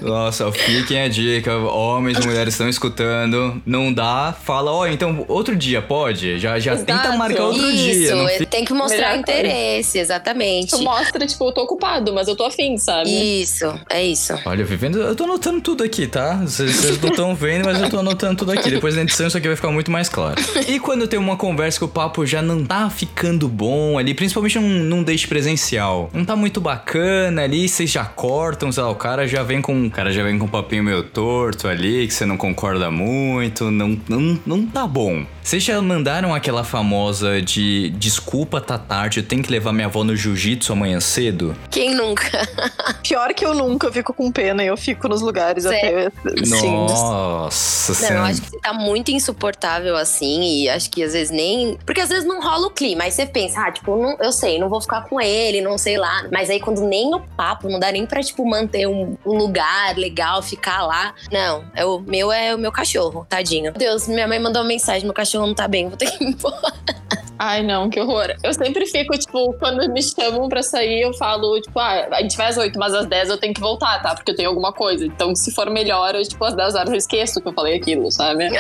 [0.02, 3.62] Nossa, fiquem a dica, homens e mulheres estão escutando.
[3.65, 6.39] Não dá, fala, ó, então outro dia pode?
[6.39, 6.86] Já, já Exato.
[6.86, 8.16] tenta marcar outro Isso, dia.
[8.16, 9.39] Não é- fica- tem que mostrar Melhor coisa.
[9.39, 10.70] interesse, exatamente.
[10.72, 13.10] Tu mostra, tipo, eu tô ocupado, mas eu tô afim, sabe?
[13.42, 14.34] Isso, é isso.
[14.46, 16.36] Olha, vivendo, eu tô anotando tudo aqui, tá?
[16.36, 18.70] Vocês não estão vendo, mas eu tô anotando tudo aqui.
[18.70, 20.36] Depois da edição isso aqui vai ficar muito mais claro.
[20.68, 24.58] E quando tem uma conversa que o papo já não tá ficando bom ali, principalmente
[24.60, 28.96] num, num date presencial, não tá muito bacana ali, vocês já cortam, sei lá, o
[28.96, 32.13] cara já vem com, o cara já vem com um papinho meio torto ali, que
[32.13, 35.26] você não concorda muito, não, não, não tá bom.
[35.42, 40.04] Vocês já mandaram aquela famosa de desculpa, tá tarde, eu tenho que levar minha avó
[40.04, 41.56] no jiu-jitsu amanhã cedo?
[41.72, 42.30] Quem nunca?
[43.02, 46.12] Pior que eu nunca fico com pena, eu fico nos lugares Sério?
[46.26, 46.46] até.
[46.46, 46.70] Sim.
[46.70, 51.32] Nossa, Não, eu acho que você tá muito insuportável assim, e acho que às vezes
[51.32, 51.78] nem.
[51.86, 53.06] Porque às vezes não rola o clima.
[53.06, 55.98] Aí você pensa, ah, tipo, não, eu sei, não vou ficar com ele, não sei
[55.98, 56.26] lá.
[56.30, 59.96] Mas aí quando nem no papo, não dá nem pra, tipo, manter um, um lugar
[59.96, 61.14] legal, ficar lá.
[61.32, 63.72] Não, é o meu é o meu cachorro, tadinho.
[63.72, 66.33] Meu Deus, minha mãe mandou uma mensagem: meu cachorro não tá bem, vou ter que
[66.34, 66.74] embora.
[67.39, 68.34] Ai, não, que horror.
[68.41, 72.38] Eu sempre fico, tipo, quando me chamam pra sair, eu falo, tipo, ah, a gente
[72.38, 74.15] vai às 8, mas às 10 eu tenho que voltar, tá?
[74.15, 75.06] Porque eu tenho alguma coisa.
[75.06, 78.10] Então, se for melhor, eu, tipo, às 10 horas eu esqueço que eu falei aquilo,
[78.12, 78.48] sabe?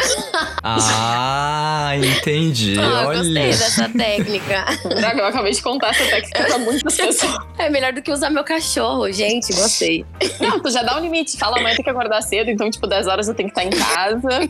[0.65, 2.77] Ah, entendi.
[2.79, 3.19] Ah, Olha.
[3.19, 4.65] gostei dessa técnica.
[5.17, 7.37] Eu acabei de contar essa técnica pra muitas pessoas.
[7.57, 10.05] É melhor do que usar meu cachorro, gente, gostei.
[10.39, 11.37] Não, tu já dá um limite.
[11.37, 13.77] Fala, amanhã tem que acordar cedo, então, tipo, 10 horas eu tenho que estar em
[13.77, 14.49] casa.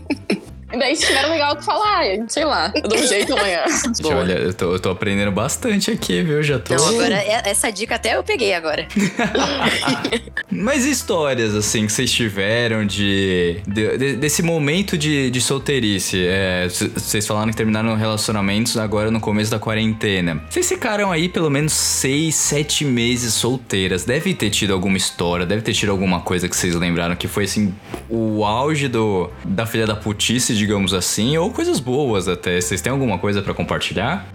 [0.77, 3.61] Daí, se tiver legal, tu fala, ah, sei lá, eu dou um jeito amanhã.
[3.95, 6.41] Gente, Olha, eu tô, eu tô aprendendo bastante aqui, viu?
[6.41, 6.73] Já tô.
[6.75, 8.87] Não, agora, é- essa dica até eu peguei agora.
[10.49, 16.25] Mas histórias, assim, que vocês tiveram de, de- de- desse momento de, de solteirice.
[16.27, 20.43] É, vocês falaram que terminaram relacionamentos agora no começo da quarentena.
[20.49, 24.05] Vocês ficaram aí pelo menos seis, sete meses solteiras.
[24.05, 27.45] Deve ter tido alguma história, deve ter tido alguma coisa que vocês lembraram que foi,
[27.45, 27.73] assim,
[28.09, 32.59] o auge do, da filha da putice, digamos assim, ou coisas boas até.
[32.59, 34.25] Vocês têm alguma coisa pra compartilhar?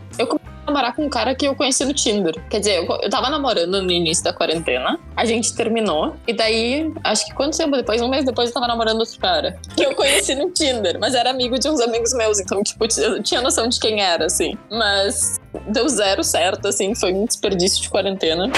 [0.68, 2.34] namorar com um cara que eu conheci no Tinder.
[2.50, 6.92] Quer dizer, eu, eu tava namorando no início da quarentena, a gente terminou, e daí,
[7.04, 8.02] acho que quanto tempo depois?
[8.02, 9.58] Um mês depois eu tava namorando outro cara.
[9.74, 13.22] Que eu conheci no Tinder, mas era amigo de uns amigos meus, então, tipo, eu
[13.22, 14.56] tinha noção de quem era, assim.
[14.70, 18.50] Mas deu zero certo, assim, foi um desperdício de quarentena.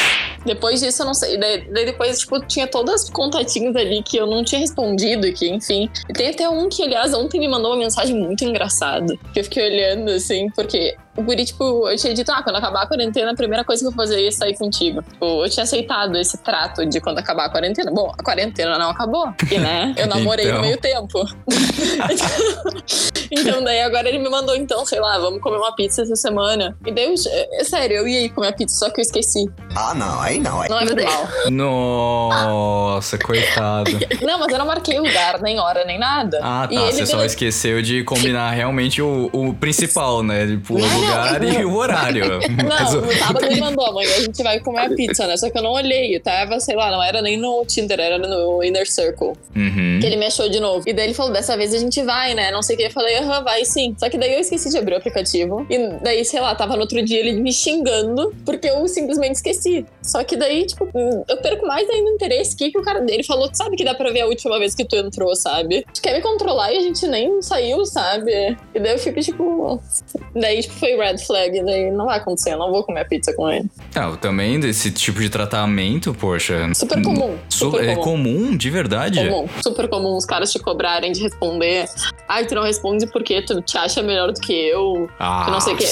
[0.44, 1.36] Depois disso, eu não sei.
[1.38, 5.32] Daí, daí depois, tipo, tinha todas as contatinhos ali que eu não tinha respondido, e
[5.32, 5.90] que, enfim.
[6.08, 9.14] E tem até um que, aliás, ontem me mandou uma mensagem muito engraçada.
[9.32, 12.82] Que eu fiquei olhando, assim, porque o guri, tipo, eu tinha dito, ah, quando acabar
[12.82, 15.02] a quarentena, a primeira coisa que eu vou fazer é sair contigo.
[15.02, 17.90] Tipo, eu tinha aceitado esse trato de quando acabar a quarentena.
[17.90, 19.28] Bom, a quarentena não acabou.
[19.50, 20.56] E, né, eu namorei Então.
[20.56, 21.22] no meio tempo.
[23.30, 26.76] então, daí agora ele me mandou, então, sei lá, vamos comer uma pizza essa semana.
[26.90, 27.14] E daí, eu,
[27.60, 29.48] é, sério, eu ia ir comer a pizza, só que eu esqueci.
[29.76, 30.60] Ah, não, aí não.
[30.60, 30.68] Aí...
[30.68, 30.96] Não é Deus.
[31.50, 31.50] normal.
[31.50, 33.90] Nossa, coitado.
[34.22, 36.40] Não, mas eu não marquei lugar, nem hora, nem nada.
[36.42, 36.82] Ah, E tá.
[36.82, 40.46] ele Você só me- esqueceu de combinar realmente o, o principal, né?
[40.46, 41.48] Tipo, o Não, lugar não.
[41.52, 42.40] e o horário.
[42.68, 45.36] Mas Não, o- no sábado ele mandou, amanhã a gente vai comer a pizza, né?
[45.36, 48.18] Só que eu não olhei, eu tava, sei lá, não era nem no Tinder, era
[48.18, 49.32] no Inner Circle.
[49.54, 49.98] Uhum.
[50.00, 50.82] Que ele me achou de novo.
[50.86, 52.50] E daí ele falou, dessa vez a gente vai, né?
[52.50, 52.84] Não sei o que.
[52.86, 53.94] Eu falei, aham, vai sim.
[53.98, 55.66] Só que daí eu esqueci de abrir o aplicativo.
[55.70, 59.84] E daí, sei lá, tava no outro dia ele me xingando, porque eu simplesmente esqueci.
[60.02, 60.88] Só que daí, tipo,
[61.28, 62.54] eu perco mais ainda o interesse.
[62.54, 63.48] O que, que o cara dele falou?
[63.50, 65.84] Tu sabe que dá pra ver a última vez que tu entrou, sabe?
[65.94, 68.30] Tu quer me controlar e a gente nem saiu, sabe?
[68.74, 69.80] E daí eu fico, tipo.
[70.34, 71.62] Daí, tipo, foi red flag.
[71.64, 73.68] Daí não vai acontecer, eu não vou comer pizza com ele.
[73.94, 76.68] Ah, também desse tipo de tratamento, poxa.
[76.74, 77.36] Super comum.
[77.48, 78.02] Su- Super é comum.
[78.24, 79.28] comum, de verdade.
[79.28, 81.86] Comum, super comum os caras te cobrarem de responder.
[82.28, 85.08] Ai, tu não responde porque tu te acha melhor do que eu.
[85.18, 85.86] Ah, Tu não sei o que.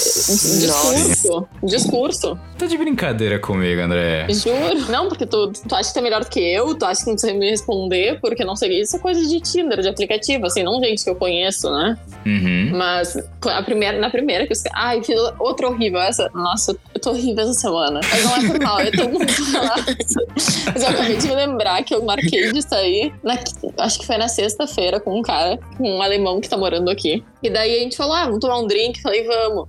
[0.69, 1.47] Discurso.
[1.63, 2.39] Discurso.
[2.57, 4.27] Tá de brincadeira comigo, André.
[4.29, 4.91] Juro.
[4.91, 7.07] Não, porque tu, tu acha que tu é melhor do que eu, tu acha que
[7.07, 8.81] não precisa me responder, porque não sei.
[8.81, 11.97] Isso é coisa de Tinder, de aplicativo, assim, não gente que eu conheço, né?
[12.25, 12.71] Uhum.
[12.73, 14.79] Mas a primeira, na primeira que os caras.
[14.79, 15.99] Ai, fiz outra horrível.
[15.99, 16.29] Essa.
[16.33, 18.01] Nossa, eu tô horrível essa semana.
[18.09, 19.33] Mas não é por mal, eu tô muito
[20.65, 23.13] Mas eu acabei de me lembrar que eu marquei de sair.
[23.23, 23.37] Na,
[23.79, 27.23] acho que foi na sexta-feira com um cara, com um alemão que tá morando aqui.
[27.41, 29.01] E daí a gente falou: ah, vamos tomar um drink.
[29.01, 29.67] Falei, vamos.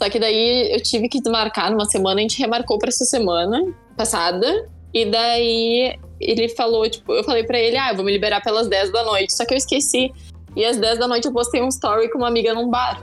[0.00, 3.72] Só que daí eu tive que desmarcar numa semana, a gente remarcou pra essa semana
[3.96, 4.68] passada.
[4.92, 8.68] E daí ele falou, tipo, eu falei pra ele, ah, eu vou me liberar pelas
[8.68, 9.34] 10 da noite.
[9.34, 10.12] Só que eu esqueci.
[10.56, 13.02] E às 10 da noite eu postei um story com uma amiga num bar.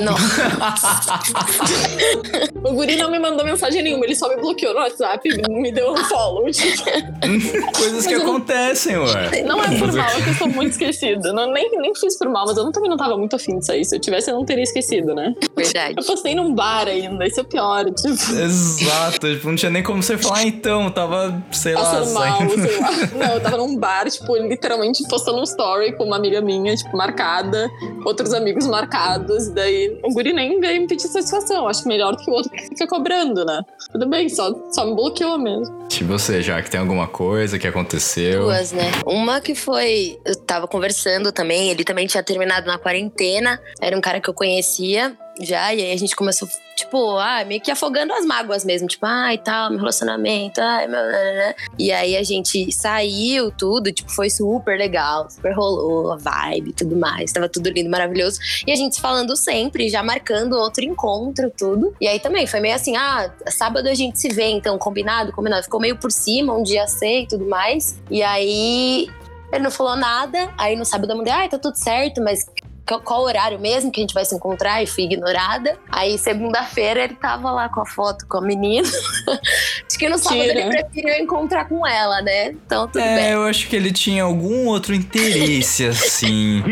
[0.00, 0.14] Não.
[2.64, 5.72] O guri não me mandou mensagem nenhuma, ele só me bloqueou no WhatsApp e me
[5.72, 6.42] deu um follow.
[7.76, 9.42] Coisas que Mas eu não- acontecem, ué.
[9.42, 11.32] Não é por mal, é que eu sou muito esquecida.
[11.32, 13.66] Não, nem, nem fiz por mal, mas eu não- também não tava muito afim de
[13.66, 13.84] sair.
[13.84, 15.34] Se eu tivesse, eu não teria esquecido, né?
[15.56, 15.94] Verdade.
[15.98, 17.84] Eu postei num bar ainda, isso é o pior.
[17.86, 22.12] Tipo, Exato, tipo, não tinha nem como você falar, ah, então, tava, sei lá, passando
[22.14, 22.62] mal, saindo.
[22.62, 22.90] sei lá.
[23.26, 26.96] Não, eu tava num bar, tipo, literalmente postando um story com uma amiga minha, tipo,
[26.96, 27.68] marcada,
[28.04, 31.68] outros amigos marcados, e o guri nem veio me pedir satisfação.
[31.68, 33.60] Acho melhor do que o outro que fica cobrando, né?
[33.90, 35.82] Tudo bem, só, só me bloqueou mesmo.
[36.00, 38.42] E você, já que tem alguma coisa que aconteceu.
[38.42, 38.90] Duas, né?
[39.06, 40.18] Uma que foi.
[40.24, 43.60] Eu tava conversando também, ele também tinha terminado na quarentena.
[43.80, 47.60] Era um cara que eu conhecia já, e aí a gente começou, tipo, ah, meio
[47.60, 48.86] que afogando as mágoas mesmo.
[48.86, 51.00] Tipo, ai, tal, meu relacionamento, ai, meu.
[51.78, 56.96] E aí a gente saiu, tudo, tipo, foi super legal, super rolou a vibe tudo
[56.96, 57.32] mais.
[57.32, 58.38] Tava tudo lindo, maravilhoso.
[58.66, 61.94] E a gente falando sempre, já marcando outro encontro, tudo.
[62.00, 65.64] E aí também foi meio assim, ah, sábado a gente se vê, então, combinado, combinado.
[65.64, 67.98] Ficou meio por cima, um dia sei tudo mais.
[68.10, 69.08] E aí
[69.52, 70.50] ele não falou nada.
[70.56, 72.46] Aí no sábado eu mandei, ah, tá tudo certo, mas
[72.92, 74.82] qual, qual horário mesmo que a gente vai se encontrar?
[74.82, 75.78] E fui ignorada.
[75.90, 78.88] Aí segunda-feira ele tava lá com a foto com a menina.
[79.88, 80.60] Acho que no sábado Mentira.
[80.60, 82.48] ele preferiu encontrar com ela, né?
[82.50, 83.30] Então tudo É, bem.
[83.32, 86.62] eu acho que ele tinha algum outro interesse, assim.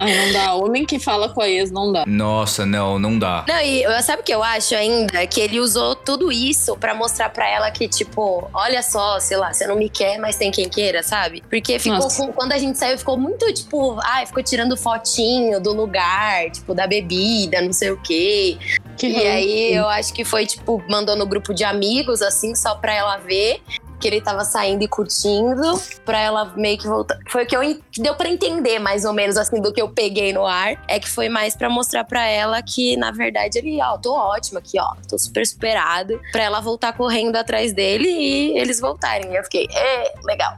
[0.00, 0.54] Ai, não dá.
[0.54, 2.04] Homem que fala com a ex não dá.
[2.06, 3.44] Nossa, não, não dá.
[3.48, 5.26] Não, e sabe o que eu acho ainda?
[5.26, 9.52] Que ele usou tudo isso pra mostrar pra ela que, tipo, olha só, sei lá,
[9.52, 11.42] você não me quer, mas tem quem queira, sabe?
[11.50, 15.72] Porque ficou com- quando a gente saiu, ficou muito, tipo, ai, ficou tirando fotinho do
[15.72, 18.56] lugar, tipo, da bebida, não sei o quê.
[18.96, 22.74] Que E aí eu acho que foi, tipo, mandou no grupo de amigos, assim, só
[22.74, 23.60] pra ela ver
[24.02, 27.16] que ele tava saindo e curtindo, pra ela meio que voltar.
[27.28, 27.60] Foi o que eu
[27.98, 30.74] deu pra entender, mais ou menos, assim, do que eu peguei no ar.
[30.88, 34.58] É que foi mais pra mostrar pra ela que, na verdade, ele, ó, tô ótima
[34.58, 36.20] aqui, ó, tô super superado.
[36.32, 39.30] Pra ela voltar correndo atrás dele e eles voltarem.
[39.32, 40.54] E eu fiquei, é, legal.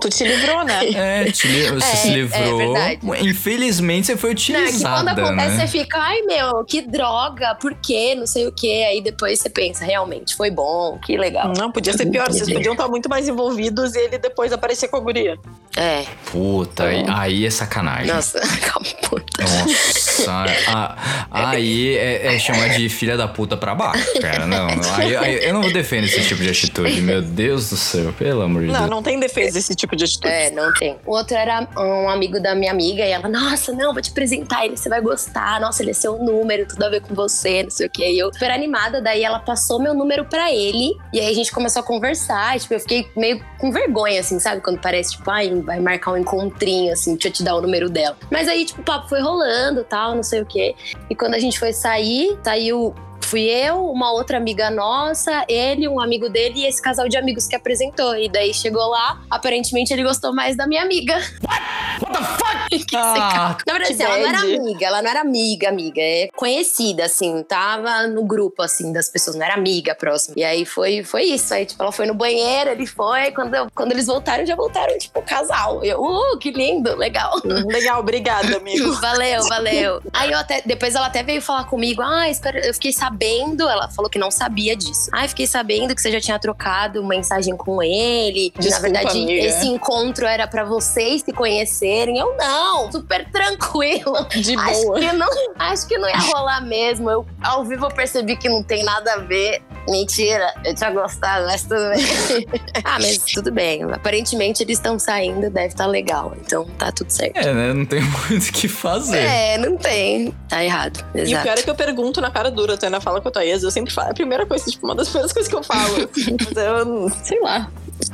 [0.00, 0.80] Tu te livrou, né?
[0.90, 2.56] É, te li- você É, se é livrou.
[2.58, 3.00] verdade.
[3.28, 5.66] Infelizmente, você foi Não, é que utilizada, quando acontece, né?
[5.66, 8.14] você fica, ai meu, que droga, por quê?
[8.14, 8.84] Não sei o quê.
[8.88, 11.52] Aí depois você pensa, realmente, foi bom, que legal.
[11.56, 12.28] Não, podia ser pior.
[12.30, 15.36] Vocês podiam estar muito mais envolvidos e ele depois aparecer com a guria.
[15.76, 18.12] É, Puta, aí, aí é sacanagem.
[18.12, 18.40] nossa,
[19.08, 19.42] puta.
[19.42, 24.46] Nossa, a- aí é, é chamar de filha da puta pra baixo, cara.
[24.46, 28.12] Não, não, aí, aí eu não defendo esse tipo de atitude, meu Deus do céu,
[28.12, 28.90] pelo amor de Não, Deus.
[28.90, 30.32] não tem defesa esse tipo de atitude.
[30.32, 30.96] É, não tem.
[31.06, 34.64] O outro era um amigo da minha amiga e ela, nossa, não, vou te apresentar
[34.66, 35.60] ele, você vai gostar.
[35.60, 38.10] Nossa, ele é seu número, tudo a ver com você, não sei o quê.
[38.12, 40.94] E eu, super animada, daí ela passou meu número pra ele.
[41.12, 42.49] E aí a gente começou a conversar.
[42.56, 44.60] E, tipo, eu fiquei meio com vergonha, assim, sabe?
[44.60, 47.88] Quando parece, tipo, ai, vai marcar um encontrinho, assim, deixa eu te dar o número
[47.88, 48.16] dela.
[48.30, 50.74] Mas aí, tipo, o papo foi rolando tal, não sei o quê.
[51.08, 52.94] E quando a gente foi sair, saiu.
[53.30, 57.46] Fui eu, uma outra amiga nossa, ele, um amigo dele e esse casal de amigos
[57.46, 58.16] que apresentou.
[58.16, 61.14] E daí chegou lá, aparentemente ele gostou mais da minha amiga.
[61.14, 62.50] What the fuck?
[62.94, 66.00] Ah, Na verdade, que assim, ela não era amiga, ela não era amiga, amiga.
[66.00, 70.34] É conhecida, assim, tava no grupo, assim, das pessoas, não era amiga próxima.
[70.36, 71.52] E aí foi, foi isso.
[71.54, 73.30] Aí, tipo, ela foi no banheiro, ele foi.
[73.32, 75.84] Quando, eu- quando eles voltaram, já voltaram, tipo, casal.
[75.84, 77.40] Eu, uh, que lindo, legal.
[77.44, 78.92] Legal, obrigada, amigo.
[79.00, 80.00] Valeu, valeu.
[80.12, 82.02] Aí eu até, depois ela até veio falar comigo.
[82.02, 83.19] Ah, espera, eu fiquei sabendo.
[83.24, 85.10] Ela falou que não sabia disso.
[85.12, 88.50] Ah, eu fiquei sabendo que você já tinha trocado mensagem com ele.
[88.50, 89.46] que, na Desculpa, verdade, amiga.
[89.46, 92.18] esse encontro era pra vocês se conhecerem.
[92.18, 94.12] Eu não, super tranquilo.
[94.30, 94.98] De Acho boa.
[95.00, 95.28] que, não,
[95.58, 97.10] acho que não ia rolar mesmo.
[97.10, 99.62] Eu, ao vivo eu percebi que não tem nada a ver.
[99.88, 102.46] Mentira, eu tinha gostado, mas tudo bem.
[102.84, 103.82] ah, mas tudo bem.
[103.84, 106.34] Aparentemente eles estão saindo, deve estar legal.
[106.40, 107.36] Então tá tudo certo.
[107.36, 107.72] é, né?
[107.72, 109.18] Não tem muito o que fazer.
[109.18, 110.34] É, não tem.
[110.48, 111.04] Tá errado.
[111.14, 111.42] E o Exato.
[111.42, 113.62] pior é que eu pergunto na cara dura, tu ainda fala com a tua ex,
[113.62, 116.08] eu sempre falo, é a primeira coisa, tipo, uma das primeiras coisas que eu falo.
[116.16, 117.70] Mas eu, Sei lá.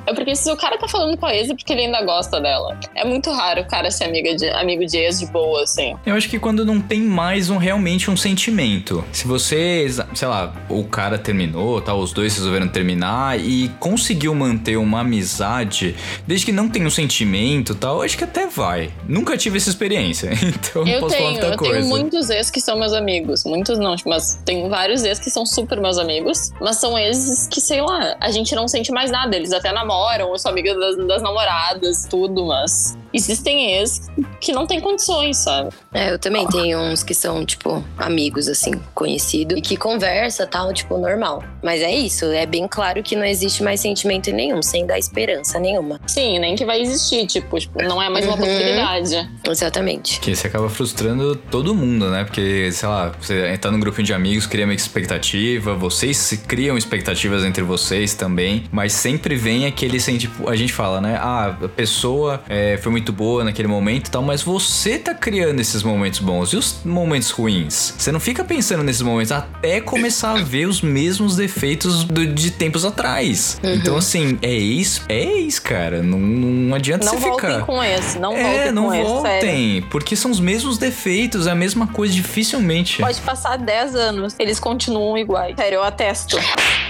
[0.07, 2.40] É porque se o cara tá falando com a ex é porque ele ainda gosta
[2.40, 2.79] dela.
[2.94, 5.96] É muito raro o cara ser amiga de, amigo de ex de boa, assim.
[6.05, 9.05] Eu acho que quando não tem mais um realmente um sentimento.
[9.12, 14.77] Se você, sei lá, o cara terminou, tá, os dois resolveram terminar e conseguiu manter
[14.77, 15.96] uma amizade,
[16.27, 18.90] desde que não tenha um sentimento, tal, acho que até vai.
[19.09, 21.75] Nunca tive essa experiência, então não Eu posso falar tenho, muita eu coisa.
[21.75, 23.44] tenho muitos ex que são meus amigos.
[23.44, 26.51] Muitos não, tipo, mas tenho vários ex que são super meus amigos.
[26.61, 29.35] Mas são exes que, sei lá, a gente não sente mais nada.
[29.37, 34.02] Eles até namoram, eu sou amiga das, das namoradas, tudo, mas existem ex
[34.40, 35.70] que não têm condições, sabe?
[35.92, 40.72] É, eu também tenho uns que são, tipo, amigos, assim, conhecidos, e que conversa tal,
[40.72, 41.42] tipo, normal.
[41.62, 45.59] Mas é isso, é bem claro que não existe mais sentimento nenhum, sem dar esperança
[45.59, 46.00] nenhuma.
[46.07, 48.40] Sim, nem que vai existir, tipo, tipo não é mais uma Uhum.
[48.40, 49.29] possibilidade.
[49.48, 50.20] Exatamente.
[50.20, 52.24] Que você acaba frustrando todo mundo, né?
[52.24, 56.76] Porque, sei lá, você tá num grupinho de amigos, cria uma expectativa, vocês se criam
[56.76, 61.16] expectativas entre vocês também, mas sempre vem aquele assim, tipo, a gente fala, né?
[61.20, 65.61] Ah, a pessoa é, foi muito boa naquele momento e tal, mas você tá criando
[65.61, 67.95] esses momentos bons e os momentos ruins.
[67.99, 72.51] Você não fica pensando nesses momentos até começar a ver os mesmos defeitos do- de
[72.51, 73.59] tempos atrás.
[73.62, 76.03] Então, assim, é ex, é ex, cara.
[76.03, 77.66] Não, não adianta Não você voltem ficar.
[77.66, 79.21] com esse, não É, voltem não com esse, sério.
[79.23, 83.01] voltem, porque são os mesmos defeitos, é a mesma coisa, dificilmente.
[83.01, 85.55] Pode passar 10 anos, eles continuam iguais.
[85.57, 86.37] Sério, eu atesto.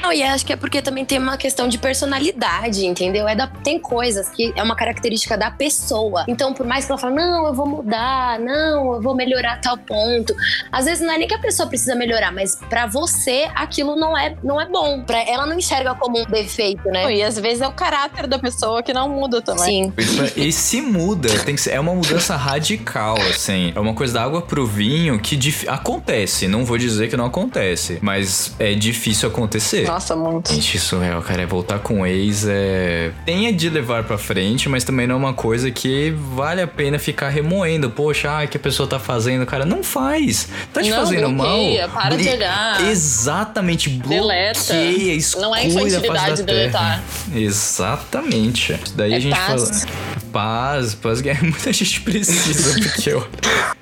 [0.03, 3.27] Não, e acho que é porque também tem uma questão de personalidade, entendeu?
[3.27, 6.06] É da, tem coisas que é uma característica da pessoa.
[6.29, 9.77] Então, por mais que ela fale, não, eu vou mudar, não, eu vou melhorar tal
[9.79, 10.35] ponto.
[10.71, 14.17] Às vezes não é nem que a pessoa precisa melhorar, mas pra você aquilo não
[14.17, 15.03] é, não é bom.
[15.03, 17.13] Pra, ela não enxerga como um defeito, né?
[17.15, 19.93] E às vezes é o caráter da pessoa que não muda também.
[19.97, 20.33] Sim.
[20.37, 23.73] E se muda, tem que ser, é uma mudança radical, assim.
[23.75, 26.49] É uma coisa da água pro vinho que dif- acontece.
[26.49, 29.87] Não vou dizer que não acontece, mas é difícil acontecer.
[29.87, 30.53] Nossa, muito.
[30.53, 31.43] Gente, surreal, cara.
[31.43, 33.11] É voltar com o ex é.
[33.25, 35.86] Tenha de levar pra frente, mas também não é uma coisa que
[36.35, 37.91] vale a pena ficar remoendo.
[37.91, 39.65] Poxa, ai, que a pessoa tá fazendo, cara.
[39.65, 40.49] Não faz.
[40.73, 42.03] Tá te Não, fazendo bloqueia, mal.
[42.03, 42.89] para de olhar.
[42.91, 44.61] Exatamente, Deleta.
[44.75, 46.47] bloqueia, exclui Não é face infantilidade terra.
[46.47, 47.03] deletar.
[47.35, 48.79] Exatamente.
[48.95, 49.47] Daí É a gente paz.
[49.85, 50.06] fala.
[50.37, 53.23] Paz, paz, que muita gente precisa, porque ó,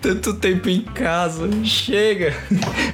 [0.00, 2.32] tanto tempo em casa, chega.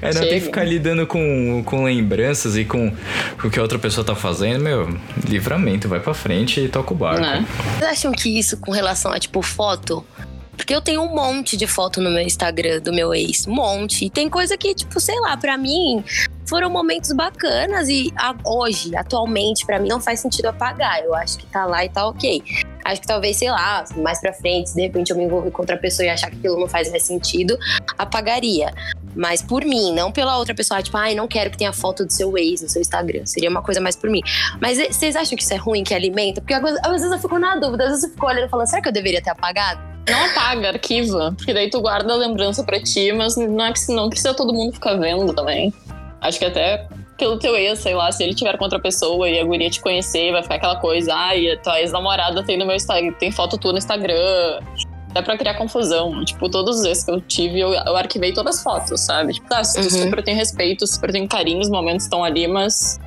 [0.01, 2.91] Aí não tem que ficar lidando com, com lembranças e com,
[3.39, 6.95] com o que a outra pessoa tá fazendo, meu, livramento, vai pra frente e toca
[6.95, 7.21] o barco.
[7.21, 7.47] Né?
[7.77, 10.07] Vocês acham que isso com relação a, tipo, foto?
[10.57, 13.47] Porque eu tenho um monte de foto no meu Instagram do meu ex.
[13.47, 14.07] Um monte.
[14.07, 16.03] E tem coisa que, tipo, sei lá, pra mim
[16.47, 21.01] foram momentos bacanas e a- hoje, atualmente, pra mim não faz sentido apagar.
[21.05, 22.43] Eu acho que tá lá e tá ok.
[22.85, 25.77] Acho que talvez, sei lá, mais pra frente, de repente eu me envolver com outra
[25.77, 27.57] pessoa e achar que aquilo não faz mais sentido,
[27.99, 28.73] apagaria.
[29.15, 30.83] Mas por mim, não pela outra pessoa.
[30.83, 33.27] Tipo, ai, não quero que tenha foto do seu ex no seu Instagram.
[33.27, 34.23] Seria uma coisa mais por mim.
[34.61, 36.41] Mas e- vocês acham que isso é ruim, que alimenta?
[36.41, 38.81] Porque às vezes eu fico na dúvida, às vezes eu fico olhando e falando, será
[38.81, 39.81] que eu deveria ter apagado?
[40.09, 41.35] Não apaga, arquiva.
[41.37, 44.53] Porque daí tu guarda a lembrança pra ti, mas não é que não precisa todo
[44.55, 45.73] mundo ficar vendo também.
[46.21, 49.39] Acho que até pelo teu ex, sei lá, se ele tiver com outra pessoa e
[49.39, 52.77] a guria te conhecer, vai ficar aquela coisa, ai, a tua ex-namorada tem no meu
[52.77, 54.61] Instagram, tem foto tua no Instagram.
[55.13, 56.25] Dá pra criar confusão.
[56.25, 59.33] Tipo, todos os ex que eu tive, eu, eu arquivei todas as fotos, sabe?
[59.35, 59.91] Tipo, tá, Uhum.
[59.91, 62.99] super tenho respeito, super tenho carinho, os momentos estão ali, mas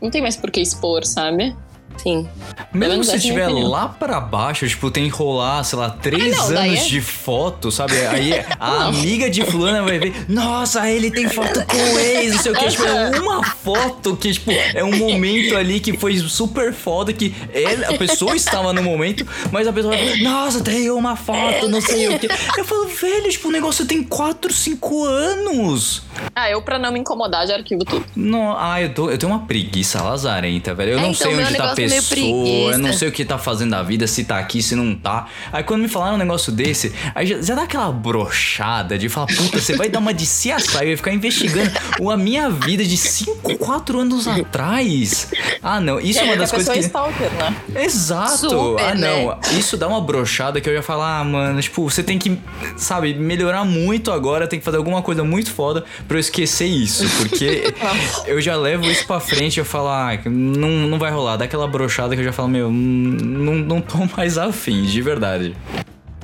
[0.00, 1.56] não tem mais por que expor, sabe?
[2.02, 2.28] Sim.
[2.72, 3.68] Mesmo se opinião.
[3.68, 7.00] lá pra baixo, tipo, tem que rolar, sei lá, três Ah, não, anos é- de
[7.00, 7.94] foto, sabe?
[8.06, 12.42] Aí a amiga de fulana vai ver, nossa, ele tem foto com o ex, não
[12.42, 12.68] sei o que.
[12.68, 17.34] Tipo, é uma foto que, tipo, é um momento ali que foi super foda, que
[17.52, 21.68] ele, a pessoa estava no momento, mas a pessoa vai falar, nossa, tem uma foto,
[21.68, 22.28] não sei o que.
[22.56, 26.02] Eu falo, velho, tipo, o negócio tem 4, 5 anos.
[26.34, 28.04] Ah, eu pra não me incomodar já arquivo tudo.
[28.14, 30.92] Não, ah, eu, tô, eu tenho uma preguiça lazarenta, velho.
[30.92, 33.12] Eu É, não então, sei onde tá a negócio meio pessoa, eu não sei o
[33.12, 35.26] que tá fazendo da vida, se tá aqui, se não tá.
[35.52, 39.26] Aí quando me falaram um negócio desse, aí já, já dá aquela brochada de falar,
[39.26, 41.70] puta, você vai dar uma de CSI, vai ficar investigando
[42.10, 45.30] a minha vida de 5, 4 anos atrás.
[45.62, 46.78] Ah, não, isso é uma a das coisas que.
[46.78, 47.82] é stalker, né?
[47.82, 48.48] Exato!
[48.50, 49.28] Super, ah, não.
[49.28, 49.38] né?
[49.58, 52.38] Isso dá uma brochada que eu já falo, ah, mano, tipo, você tem que,
[52.76, 57.04] sabe, melhorar muito agora, tem que fazer alguma coisa muito foda pra eu esquecer isso.
[57.18, 57.74] Porque
[58.26, 61.36] eu já levo isso pra frente e eu falo, ah, não, não vai rolar.
[61.36, 61.77] Dá aquela brochada
[62.16, 65.54] que eu já falo, meu, não, não tô mais afim, de verdade.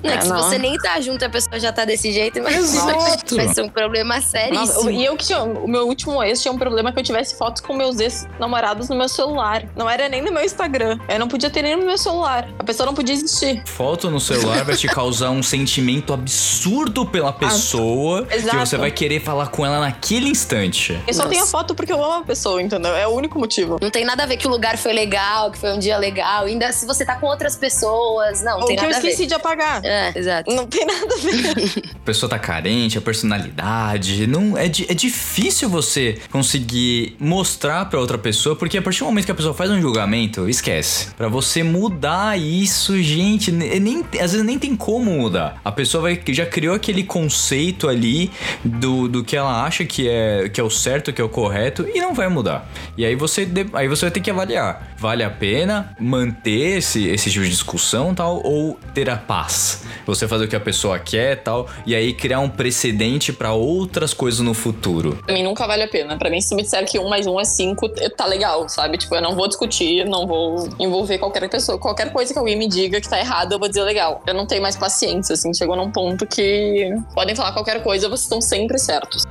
[0.05, 0.43] Não, é que É, se não.
[0.43, 3.37] você nem tá junto, a pessoa já tá desse jeito, mas Exato.
[3.37, 4.91] vai ser um problema seríssimo.
[4.91, 5.43] e eu que tinha.
[5.43, 8.97] O meu último ex tinha um problema que eu tivesse fotos com meus ex-namorados no
[8.97, 9.65] meu celular.
[9.75, 10.99] Não era nem no meu Instagram.
[11.09, 12.49] Eu não podia ter nem no meu celular.
[12.59, 13.63] A pessoa não podia existir.
[13.67, 18.59] Foto no celular vai te causar um sentimento absurdo pela pessoa que Exato.
[18.59, 20.93] você vai querer falar com ela naquele instante.
[21.07, 21.31] Eu só Nossa.
[21.31, 22.95] tenho a foto porque eu amo a pessoa, entendeu?
[22.95, 23.79] É o único motivo.
[23.81, 26.45] Não tem nada a ver que o lugar foi legal, que foi um dia legal.
[26.45, 28.43] Ainda se você tá com outras pessoas.
[28.43, 29.09] Não, não Ou tem que eu nada a ver.
[29.09, 29.85] esqueci de apagar.
[29.85, 30.55] É, exato.
[30.55, 31.83] Não tem nada a ver.
[31.95, 34.27] A pessoa tá carente, a personalidade.
[34.27, 39.25] Não, é, é difícil você conseguir mostrar pra outra pessoa, porque a partir do momento
[39.25, 41.09] que a pessoa faz um julgamento, esquece.
[41.17, 45.61] Pra você mudar isso, gente, ne- nem, às vezes nem tem como mudar.
[45.65, 48.31] A pessoa vai, já criou aquele conceito ali
[48.63, 51.87] do, do que ela acha que é, que é o certo, que é o correto,
[51.95, 52.71] e não vai mudar.
[52.99, 54.95] E aí você, aí você vai ter que avaliar.
[54.99, 59.84] Vale a pena manter esse, esse tipo de discussão tal, ou ter a paz?
[60.07, 64.15] Você fazer o que a pessoa quer tal, e aí criar um precedente pra outras
[64.15, 65.19] coisas no futuro.
[65.25, 66.17] Pra mim nunca vale a pena.
[66.17, 68.99] Pra mim, se me disser que um mais um é cinco, tá legal, sabe?
[68.99, 71.79] Tipo, eu não vou discutir, não vou envolver qualquer pessoa.
[71.79, 74.23] Qualquer coisa que alguém me diga que tá errado, eu vou dizer legal.
[74.27, 75.53] Eu não tenho mais paciência, assim.
[75.55, 79.25] Chegou num ponto que podem falar qualquer coisa, vocês estão sempre certos.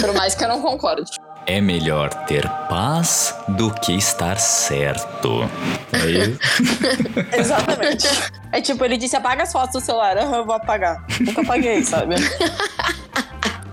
[0.00, 1.10] Por mais que eu não concorde.
[1.46, 5.48] É melhor ter paz do que estar certo.
[5.92, 6.36] Aí,
[7.38, 8.08] Exatamente.
[8.50, 10.18] É tipo, ele disse: apaga as fotos do celular.
[10.18, 11.04] Aham, eu vou apagar.
[11.20, 12.16] Nunca apaguei, sabe?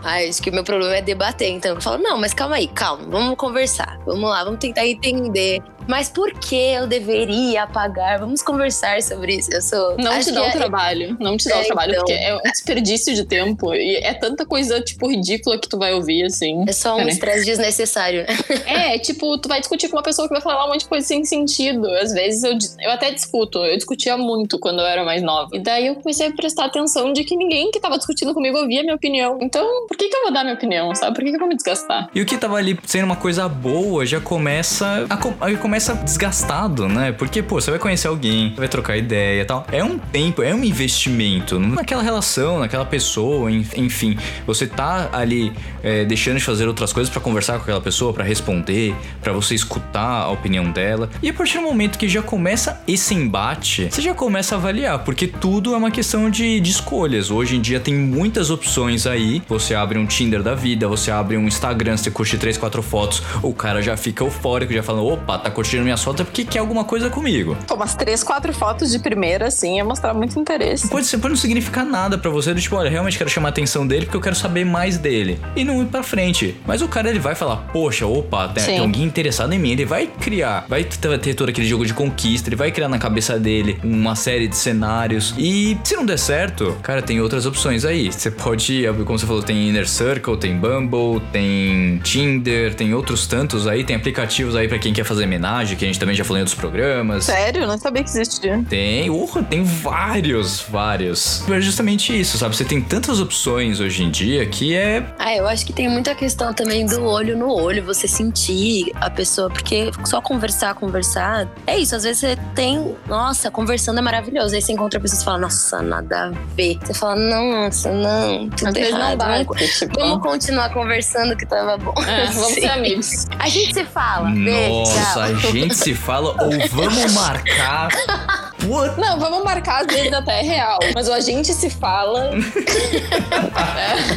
[0.03, 1.49] Ah, acho que o meu problema é debater.
[1.49, 3.99] Então eu falo, não, mas calma aí, calma, vamos conversar.
[4.05, 5.61] Vamos lá, vamos tentar entender.
[5.85, 8.17] Mas por que eu deveria apagar?
[8.19, 9.53] Vamos conversar sobre isso.
[9.53, 9.97] Eu sou.
[9.97, 11.17] Não acho te dá o é- trabalho.
[11.19, 12.05] Não te dá É, o trabalho, então.
[12.05, 13.73] porque é um desperdício de tempo.
[13.73, 16.63] E é tanta coisa, tipo, ridícula que tu vai ouvir, assim.
[16.67, 18.25] É só um estresse desnecessário.
[18.65, 21.05] É, tipo, tu vai discutir com uma pessoa que vai falar um monte de coisa
[21.05, 21.85] sem sentido.
[21.95, 23.63] Às vezes eu, eu até discuto.
[23.63, 25.49] Eu discutia muito quando eu era mais nova.
[25.53, 28.79] E daí eu comecei a prestar atenção de que ninguém que tava discutindo comigo ouvia
[28.79, 29.37] a minha opinião.
[29.41, 31.13] Então, por que, que eu vou dar minha opinião, sabe?
[31.15, 32.09] Por que, que eu vou me desgastar?
[32.15, 35.17] E o que tava ali sendo uma coisa boa já começa a,
[35.57, 37.11] começa desgastado, né?
[37.11, 39.65] Porque, pô, você vai conhecer alguém, vai trocar ideia e tal.
[39.71, 44.17] É um tempo, é um investimento naquela relação, naquela pessoa, en- enfim.
[44.47, 48.23] Você tá ali é, deixando de fazer outras coisas pra conversar com aquela pessoa, pra
[48.23, 51.09] responder, pra você escutar a opinião dela.
[51.21, 54.99] E a partir do momento que já começa esse embate, você já começa a avaliar,
[55.03, 57.29] porque tudo é uma questão de, de escolhas.
[57.29, 59.41] Hoje em dia tem muitas opções aí.
[59.47, 63.21] Você abre um Tinder da vida, você abre um Instagram, você curte três, quatro fotos,
[63.41, 66.59] o cara já fica eufórico, já fala: opa, tá curtindo minhas fotos é porque quer
[66.59, 67.57] alguma coisa comigo.
[67.67, 70.88] Pô, umas três, quatro fotos de primeira, assim, ia mostrar muito interesse.
[70.89, 73.51] Pode, ser, pode não significar nada pra você, do tipo, olha, realmente quero chamar a
[73.51, 75.39] atenção dele porque eu quero saber mais dele.
[75.55, 76.55] E não ir pra frente.
[76.65, 79.71] Mas o cara, ele vai falar, poxa, opa, tem, tem alguém interessado em mim.
[79.71, 83.38] Ele vai criar, vai ter todo aquele jogo de conquista, ele vai criar na cabeça
[83.39, 85.34] dele uma série de cenários.
[85.38, 88.11] E se não der certo, cara, tem outras opções aí.
[88.11, 93.65] Você pode, como você falou, tem Inner Circle, tem Bumble, tem Tinder, tem outros tantos
[93.65, 96.38] aí, tem aplicativos aí pra quem quer fazer homenagem, que a gente também já falou
[96.38, 97.26] em outros programas.
[97.26, 97.65] Sério?
[97.65, 98.63] Não sabia que existia.
[98.69, 101.43] Tem, urra, tem vários, vários.
[101.49, 102.55] É justamente isso, sabe?
[102.55, 105.03] Você tem tantas opções hoje em dia que é.
[105.17, 109.09] Ah, eu acho que tem muita questão também do olho no olho, você sentir a
[109.09, 111.47] pessoa, porque só conversar, conversar.
[111.65, 112.95] É isso, às vezes você tem.
[113.07, 114.53] Nossa, conversando é maravilhoso.
[114.53, 116.78] Aí você encontra a pessoa e fala, nossa, nada a ver.
[116.84, 119.17] Você fala, nossa, não, tudo Às não errado.
[119.17, 121.93] Vamos, Tipo, vamos continuar conversando que tava bom.
[122.07, 122.61] é, vamos Sim.
[122.61, 123.28] ser amigos.
[123.39, 124.30] A gente se fala.
[124.30, 125.22] Beijo, Nossa, tchau.
[125.22, 127.89] a gente se fala ou vamos marcar.
[128.68, 128.99] What?
[128.99, 130.80] Não, vamos marcar, às vezes até real.
[130.95, 132.32] Mas o a gente se fala.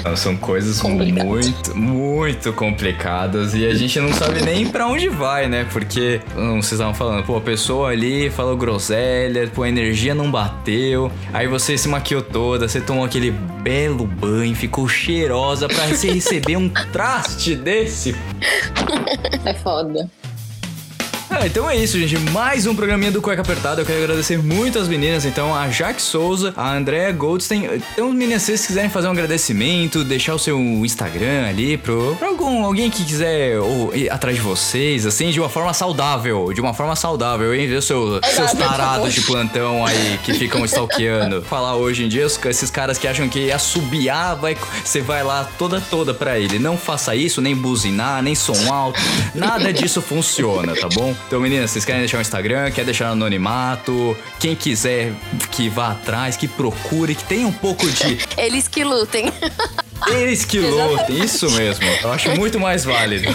[0.05, 1.27] Não, São coisas Complicado.
[1.27, 5.67] muito, muito complicadas e a gente não sabe nem pra onde vai, né?
[5.73, 10.31] Porque, hum, vocês estavam falando, pô, a pessoa ali falou groselha, pô, a energia não
[10.31, 16.11] bateu, aí você se maquiou toda, você tomou aquele belo banho, ficou cheirosa pra você
[16.11, 18.15] receber um traste desse.
[19.45, 20.09] É foda.
[21.39, 22.19] Ah, então é isso, gente.
[22.31, 23.83] Mais um programinha do Cueca Apertada.
[23.83, 27.69] Eu quero agradecer muito as meninas, então, a Jaque Souza, a Andrea Goldstein.
[27.93, 32.29] Então, meninas, se vocês quiserem fazer um agradecimento, deixar o seu Instagram ali pro, pra
[32.29, 36.55] algum, alguém que quiser ou, ir atrás de vocês, assim, de uma forma saudável.
[36.55, 37.69] De uma forma saudável, hein?
[37.69, 41.43] Ver seu, seus tarados de plantão aí que ficam stalkeando.
[41.43, 45.83] Falar hoje em dia, esses caras que acham que assobiar, vai, você vai lá toda,
[45.83, 46.59] toda pra ele.
[46.59, 48.99] Não faça isso, nem buzinar, nem som alto.
[49.35, 51.15] Nada disso funciona, tá bom?
[51.27, 54.17] Então, meninas, vocês querem deixar o Instagram, quer deixar no anonimato?
[54.39, 55.13] Quem quiser
[55.51, 59.33] que vá atrás, que procure, que tenha um pouco de Eles que lutem.
[60.09, 61.85] Eles que lutem, isso mesmo.
[62.03, 63.29] Eu acho muito mais válido.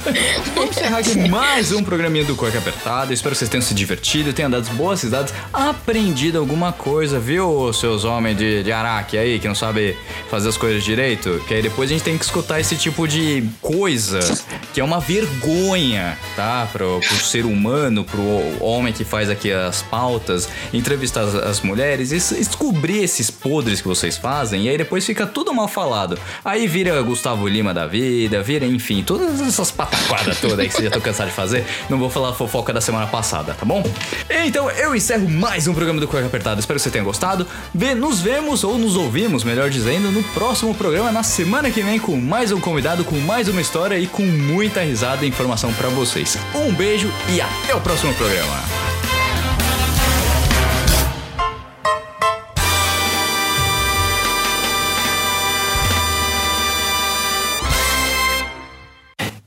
[0.54, 3.12] Vamos encerrar aqui mais um programinha do Cueca Apertada.
[3.14, 8.04] Espero que vocês tenham se divertido, tenham dado boas risadas, aprendido alguma coisa, viu, seus
[8.04, 9.96] homens de, de Araque aí, que não sabe
[10.30, 11.42] fazer as coisas direito?
[11.48, 14.20] Que aí depois a gente tem que escutar esse tipo de coisa,
[14.74, 16.68] que é uma vergonha, tá?
[16.70, 18.22] Pro, pro ser humano, pro
[18.60, 23.88] homem que faz aqui as pautas, entrevistar as, as mulheres, e descobrir esses podres que
[23.88, 26.01] vocês fazem, e aí depois fica tudo mal falado.
[26.44, 30.88] Aí vira Gustavo Lima da vida, vira, enfim, todas essas pataquadas todas aí que já
[30.88, 31.64] estão cansados de fazer.
[31.88, 33.82] Não vou falar fofoca da semana passada, tá bom?
[34.44, 36.60] Então eu encerro mais um programa do Cueca Apertado.
[36.60, 37.46] Espero que você tenha gostado.
[37.74, 41.98] Vê, nos vemos, ou nos ouvimos, melhor dizendo, no próximo programa, na semana que vem,
[41.98, 45.88] com mais um convidado, com mais uma história e com muita risada e informação pra
[45.88, 46.36] vocês.
[46.54, 49.01] Um beijo e até o próximo programa.